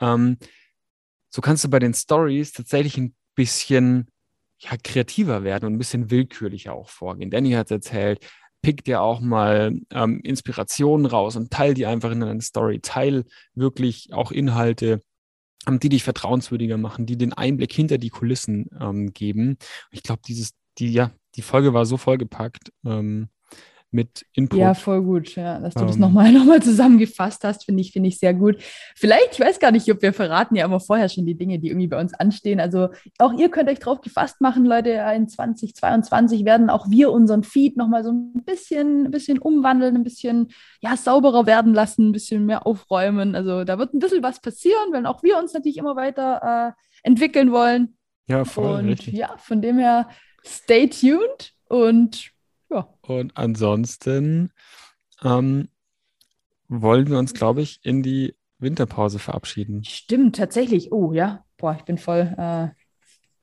Ähm, 0.00 0.38
so 1.30 1.40
kannst 1.40 1.64
du 1.64 1.68
bei 1.68 1.78
den 1.78 1.94
Stories 1.94 2.52
tatsächlich 2.52 2.96
ein 2.96 3.14
bisschen 3.34 4.08
ja, 4.58 4.70
kreativer 4.82 5.44
werden 5.44 5.66
und 5.66 5.74
ein 5.74 5.78
bisschen 5.78 6.10
willkürlicher 6.10 6.72
auch 6.72 6.88
vorgehen. 6.88 7.30
Danny 7.30 7.52
hat 7.52 7.66
es 7.66 7.72
erzählt, 7.72 8.26
pick 8.66 8.82
dir 8.82 9.00
auch 9.00 9.20
mal 9.20 9.78
ähm, 9.92 10.20
Inspirationen 10.24 11.06
raus 11.06 11.36
und 11.36 11.52
teil 11.52 11.72
die 11.72 11.86
einfach 11.86 12.10
in 12.10 12.18
deine 12.18 12.40
Story. 12.42 12.80
Teil 12.80 13.24
wirklich 13.54 14.12
auch 14.12 14.32
Inhalte, 14.32 15.04
ähm, 15.68 15.78
die 15.78 15.88
dich 15.88 16.02
vertrauenswürdiger 16.02 16.76
machen, 16.76 17.06
die 17.06 17.16
den 17.16 17.32
Einblick 17.32 17.72
hinter 17.72 17.96
die 17.96 18.10
Kulissen 18.10 18.66
ähm, 18.80 19.12
geben. 19.12 19.56
Ich 19.92 20.02
glaube, 20.02 20.22
dieses, 20.26 20.50
die, 20.78 20.92
ja, 20.92 21.12
die 21.36 21.42
Folge 21.42 21.74
war 21.74 21.86
so 21.86 21.96
vollgepackt. 21.96 22.72
Ähm, 22.84 23.28
mit 23.96 24.26
Input. 24.34 24.58
Ja, 24.58 24.74
voll 24.74 25.02
gut, 25.02 25.34
ja, 25.34 25.58
dass 25.58 25.74
du 25.74 25.80
ähm, 25.80 25.86
das 25.86 25.96
nochmal 25.96 26.30
noch 26.32 26.44
mal 26.44 26.62
zusammengefasst 26.62 27.42
hast, 27.42 27.64
finde 27.64 27.80
ich, 27.80 27.92
finde 27.92 28.10
ich 28.10 28.18
sehr 28.18 28.34
gut. 28.34 28.58
Vielleicht, 28.94 29.32
ich 29.32 29.40
weiß 29.40 29.58
gar 29.58 29.72
nicht, 29.72 29.90
ob 29.90 30.02
wir 30.02 30.12
verraten 30.12 30.54
ja 30.54 30.66
immer 30.66 30.78
vorher 30.78 31.08
schon 31.08 31.24
die 31.26 31.34
Dinge, 31.34 31.58
die 31.58 31.68
irgendwie 31.68 31.88
bei 31.88 31.98
uns 31.98 32.14
anstehen. 32.14 32.60
Also 32.60 32.90
auch 33.18 33.32
ihr 33.32 33.48
könnt 33.48 33.70
euch 33.70 33.78
drauf 33.78 34.02
gefasst 34.02 34.40
machen, 34.40 34.66
Leute, 34.66 34.90
in 35.16 35.28
2022 35.28 36.44
werden 36.44 36.68
auch 36.70 36.90
wir 36.90 37.10
unseren 37.10 37.42
Feed 37.42 37.76
nochmal 37.76 38.04
so 38.04 38.12
ein 38.12 38.44
bisschen, 38.44 39.06
ein 39.06 39.10
bisschen 39.10 39.38
umwandeln, 39.38 39.96
ein 39.96 40.04
bisschen 40.04 40.48
ja, 40.80 40.96
sauberer 40.96 41.46
werden 41.46 41.72
lassen, 41.72 42.10
ein 42.10 42.12
bisschen 42.12 42.44
mehr 42.44 42.66
aufräumen. 42.66 43.34
Also 43.34 43.64
da 43.64 43.78
wird 43.78 43.94
ein 43.94 43.98
bisschen 43.98 44.22
was 44.22 44.40
passieren, 44.40 44.92
wenn 44.92 45.06
auch 45.06 45.22
wir 45.22 45.38
uns 45.38 45.54
natürlich 45.54 45.78
immer 45.78 45.96
weiter 45.96 46.74
äh, 46.76 47.08
entwickeln 47.08 47.50
wollen. 47.50 47.96
Ja, 48.28 48.44
voll. 48.44 48.80
Und 48.80 48.88
richtig. 48.88 49.14
ja, 49.14 49.34
von 49.38 49.62
dem 49.62 49.78
her, 49.78 50.08
stay 50.44 50.86
tuned 50.88 51.52
und 51.68 52.35
ja. 52.70 52.88
Und 53.02 53.36
ansonsten 53.36 54.52
ähm, 55.22 55.68
wollen 56.68 57.08
wir 57.08 57.18
uns, 57.18 57.34
glaube 57.34 57.62
ich, 57.62 57.80
in 57.82 58.02
die 58.02 58.34
Winterpause 58.58 59.18
verabschieden. 59.18 59.84
Stimmt, 59.84 60.36
tatsächlich. 60.36 60.92
Oh 60.92 61.12
ja, 61.12 61.44
boah, 61.56 61.76
ich 61.78 61.84
bin 61.84 61.98
voll. 61.98 62.34
Äh, 62.36 62.68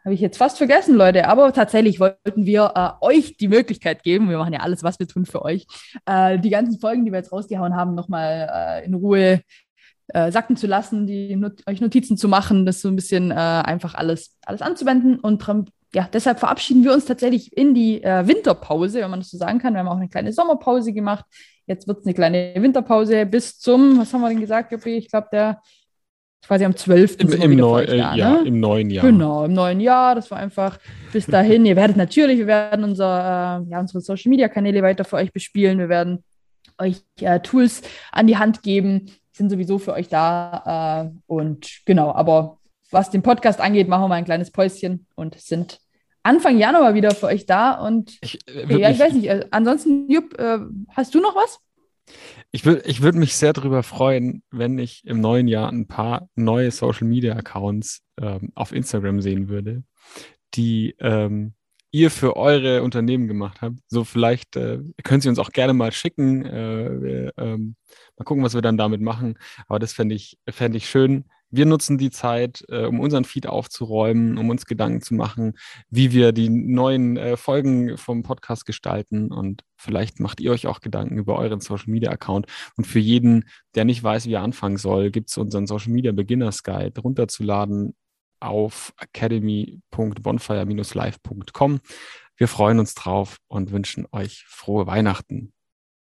Habe 0.04 0.14
ich 0.14 0.20
jetzt 0.20 0.38
fast 0.38 0.58
vergessen, 0.58 0.96
Leute. 0.96 1.28
Aber 1.28 1.54
tatsächlich 1.54 2.00
wollten 2.00 2.46
wir 2.46 2.74
äh, 2.76 3.06
euch 3.06 3.38
die 3.38 3.48
Möglichkeit 3.48 4.04
geben, 4.04 4.30
wir 4.30 4.38
machen 4.38 4.54
ja 4.54 4.60
alles, 4.60 4.84
was 4.84 5.00
wir 5.00 5.08
tun 5.08 5.26
für 5.26 5.44
euch, 5.44 5.66
äh, 6.06 6.40
die 6.40 6.50
ganzen 6.50 6.80
Folgen, 6.80 7.06
die 7.06 7.12
wir 7.12 7.20
jetzt 7.20 7.32
rausgehauen 7.32 7.76
haben, 7.76 7.96
nochmal 7.96 8.50
äh, 8.52 8.86
in 8.86 8.94
Ruhe 8.96 9.42
äh, 10.08 10.32
sacken 10.32 10.58
zu 10.58 10.68
lassen, 10.68 11.08
die 11.08 11.36
Not 11.36 11.62
euch 11.68 11.80
Notizen 11.80 12.18
zu 12.18 12.28
machen, 12.28 12.66
das 12.66 12.82
so 12.82 12.90
ein 12.90 12.96
bisschen 12.96 13.32
äh, 13.32 13.36
einfach 13.36 13.94
alles, 13.96 14.38
alles 14.46 14.62
anzuwenden 14.62 15.20
und 15.20 15.38
ja, 15.96 16.10
deshalb 16.12 16.40
verabschieden 16.40 16.84
wir 16.84 16.94
uns 16.94 17.06
tatsächlich 17.06 17.56
in 17.56 17.76
die 17.76 18.04
äh, 18.04 18.28
Winterpause, 18.28 19.02
wenn 19.02 19.12
man 19.12 19.20
das 19.20 19.30
so 19.30 19.38
sagen 19.38 19.60
kann. 19.60 19.74
Wir 19.74 19.80
haben 19.80 19.88
auch 19.88 19.98
eine 19.98 20.10
kleine 20.10 20.34
Sommerpause 20.34 20.92
gemacht. 20.92 21.26
Jetzt 21.68 21.88
wird 21.88 22.00
es 22.00 22.06
eine 22.06 22.14
kleine 22.14 22.54
Winterpause 22.58 23.26
bis 23.26 23.60
zum, 23.60 24.00
was 24.00 24.12
haben 24.14 24.22
wir 24.22 24.30
denn 24.30 24.42
gesagt, 24.42 24.72
Juppie? 24.72 24.98
Ich 24.98 25.10
glaube, 25.10 25.28
der 25.32 25.62
quasi 26.46 26.66
am 26.66 26.76
12. 26.76 27.18
Im, 27.20 27.32
im, 27.34 27.56
neu, 27.56 27.84
äh, 27.84 27.98
da, 27.98 28.16
ja, 28.16 28.32
ne? 28.32 28.48
im 28.48 28.60
neuen 28.60 28.90
Jahr. 28.90 29.06
Genau, 29.06 29.46
im 29.46 29.54
neuen 29.54 29.80
Jahr. 29.80 30.16
Das 30.16 30.32
war 30.32 30.40
einfach 30.40 30.80
bis 31.12 31.26
dahin. 31.28 31.66
Ihr 31.66 31.76
werdet 31.76 31.96
natürlich, 31.96 32.40
wir 32.40 32.48
werden 32.48 32.84
unser, 32.84 33.62
äh, 33.66 33.72
ja, 33.72 33.80
unsere 33.80 34.02
Social 34.02 34.30
Media 34.30 34.50
Kanäle 34.50 34.82
weiter 34.82 35.06
für 35.06 35.18
euch 35.18 35.32
bespielen. 35.32 35.78
Wir 35.78 35.90
werden 35.90 36.24
euch 36.80 37.04
äh, 37.22 37.40
Tools 37.40 37.84
an 38.12 38.28
die 38.28 38.38
Hand 38.38 38.64
geben, 38.64 39.12
sind 39.32 39.50
sowieso 39.50 39.78
für 39.78 39.94
euch 39.94 40.10
da. 40.10 41.06
Äh, 41.06 41.18
und 41.28 41.82
genau, 41.86 42.12
aber 42.14 42.58
was 42.92 43.10
den 43.10 43.22
Podcast 43.22 43.62
angeht, 43.62 43.88
machen 43.88 44.04
wir 44.04 44.08
mal 44.08 44.16
ein 44.16 44.26
kleines 44.26 44.52
Päuschen 44.52 45.08
und 45.16 45.40
sind 45.40 45.80
Anfang 46.24 46.58
Januar 46.58 46.94
wieder 46.94 47.12
für 47.12 47.28
euch 47.28 47.46
da. 47.46 47.74
Und 47.74 48.18
ich, 48.22 48.40
äh, 48.48 48.78
ja, 48.78 48.90
ich 48.90 49.00
weiß 49.00 49.14
nicht, 49.14 49.28
äh, 49.28 49.46
ansonsten, 49.52 50.10
Jupp, 50.10 50.40
äh, 50.40 50.60
hast 50.90 51.14
du 51.14 51.20
noch 51.20 51.36
was? 51.36 51.60
Ich 52.52 52.66
würde 52.66 52.84
ich 52.86 53.02
würd 53.02 53.16
mich 53.16 53.36
sehr 53.36 53.54
darüber 53.54 53.82
freuen, 53.84 54.44
wenn 54.52 54.78
ich 54.78 55.06
im 55.06 55.22
neuen 55.22 55.48
Jahr 55.48 55.72
ein 55.72 55.88
paar 55.88 56.30
neue 56.36 56.72
Social 56.72 57.08
Media 57.08 57.36
Accounts 57.36 58.02
ähm, 58.22 58.52
auf 58.56 58.72
Instagram 58.72 59.22
sehen 59.22 59.48
würde, 59.48 59.84
die 60.54 60.96
ähm, 61.00 61.54
ihr 61.92 62.12
für 62.12 62.36
eure 62.36 62.84
Unternehmen 62.84 63.28
gemacht 63.28 63.62
habt. 63.62 63.80
So 63.88 64.04
vielleicht 64.04 64.56
äh, 64.56 64.80
könnt 65.04 65.26
ihr 65.26 65.30
uns 65.30 65.40
auch 65.40 65.52
gerne 65.52 65.74
mal 65.74 65.92
schicken. 65.92 66.46
Äh, 66.46 67.02
wir, 67.02 67.34
ähm, 67.38 67.76
mal 68.18 68.26
gucken, 68.26 68.44
was 68.44 68.54
wir 68.54 68.62
dann 68.62 68.78
damit 68.78 69.02
machen. 69.02 69.38
Aber 69.68 69.80
das 69.80 69.94
fände 69.94 70.16
ich, 70.16 70.38
fänd 70.50 70.76
ich 70.76 70.90
schön, 70.90 71.26
wir 71.54 71.66
nutzen 71.68 72.00
die 72.00 72.10
Zeit, 72.10 72.66
äh, 72.70 72.86
um 72.86 73.00
unseren 73.00 73.26
Feed 73.26 73.46
aufzuräumen, 73.46 74.40
um 74.40 74.50
uns 74.50 74.66
Gedanken 74.66 75.04
zu 75.04 75.14
machen, 75.14 75.54
wie 75.90 76.12
wir 76.12 76.32
die 76.32 76.50
neuen 76.50 77.16
äh, 77.16 77.38
Folgen 77.38 77.96
vom 77.98 78.24
Podcast 78.24 78.66
gestalten. 78.66 79.32
Und 79.32 79.62
vielleicht 79.78 80.20
macht 80.20 80.42
ihr 80.42 80.52
euch 80.52 80.66
auch 80.66 80.82
Gedanken 80.82 81.20
über 81.20 81.38
euren 81.38 81.60
Social 81.60 81.92
Media 81.92 82.10
Account. 82.10 82.48
Und 82.76 82.88
für 82.88 82.98
jeden, 82.98 83.48
der 83.76 83.86
nicht 83.86 84.04
weiß, 84.04 84.26
wie 84.26 84.34
er 84.34 84.42
anfangen 84.42 84.78
soll, 84.78 85.12
gibt 85.12 85.30
es 85.30 85.38
unseren 85.38 85.68
Social 85.68 85.92
Media 85.92 86.12
Beginners 86.12 86.64
Guide 86.64 87.00
runterzuladen 87.00 87.94
auf 88.40 88.92
academy.bonfire-live.com. 88.98 91.82
Wir 92.36 92.48
freuen 92.48 92.80
uns 92.80 92.96
drauf 92.96 93.38
und 93.48 93.72
wünschen 93.72 94.08
euch 94.12 94.44
frohe 94.48 94.88
Weihnachten. 94.88 95.54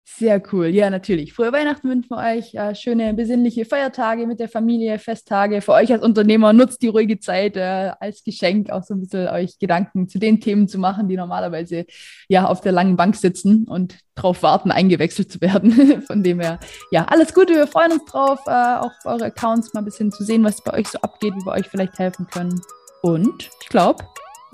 Sehr 0.10 0.42
cool. 0.52 0.68
Ja, 0.68 0.90
natürlich. 0.90 1.34
Frohe 1.34 1.52
Weihnachten 1.52 1.90
wünschen 1.90 2.10
wir 2.10 2.18
euch. 2.18 2.56
Äh, 2.56 2.74
schöne, 2.76 3.14
besinnliche 3.14 3.66
Feiertage 3.66 4.26
mit 4.26 4.40
der 4.40 4.48
Familie, 4.48 4.98
Festtage. 5.00 5.62
Für 5.62 5.74
euch 5.74 5.92
als 5.92 6.02
Unternehmer 6.02 6.54
nutzt 6.54 6.82
die 6.82 6.88
ruhige 6.88 7.20
Zeit 7.20 7.58
äh, 7.58 7.92
als 8.00 8.24
Geschenk, 8.24 8.72
auch 8.72 8.84
so 8.84 8.94
ein 8.94 9.02
bisschen 9.02 9.28
euch 9.28 9.60
Gedanken 9.60 10.08
zu 10.08 10.18
den 10.18 10.40
Themen 10.40 10.70
zu 10.70 10.80
machen, 10.80 11.10
die 11.10 11.18
normalerweise 11.18 11.86
ja 12.30 12.48
auf 12.48 12.62
der 12.62 12.72
langen 12.72 12.96
Bank 12.96 13.18
sitzen 13.18 13.66
und 13.66 14.00
darauf 14.16 14.42
warten, 14.44 14.72
eingewechselt 14.72 15.30
zu 15.30 15.42
werden. 15.42 16.02
Von 16.08 16.24
dem 16.24 16.40
her, 16.40 16.60
ja, 16.90 17.04
alles 17.06 17.34
Gute. 17.34 17.54
Wir 17.54 17.68
freuen 17.68 17.92
uns 17.92 18.06
drauf, 18.06 18.40
äh, 18.48 18.78
auch 18.78 18.94
eure 19.04 19.26
Accounts 19.26 19.74
mal 19.74 19.82
ein 19.82 19.86
bisschen 19.86 20.12
zu 20.12 20.24
sehen, 20.24 20.44
was 20.44 20.64
bei 20.64 20.74
euch 20.74 20.88
so 20.88 21.00
abgeht, 21.00 21.34
wie 21.36 21.46
wir 21.46 21.52
euch 21.52 21.68
vielleicht 21.68 22.00
helfen 22.00 22.28
können. 22.28 22.60
Und 23.02 23.50
ich 23.62 23.68
glaube, 23.68 24.06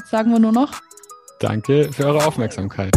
sagen 0.10 0.32
wir 0.32 0.39
nur 0.39 0.52
noch. 0.52 0.82
Danke 1.39 1.94
für 1.94 2.08
eure 2.08 2.26
Aufmerksamkeit. 2.26 2.92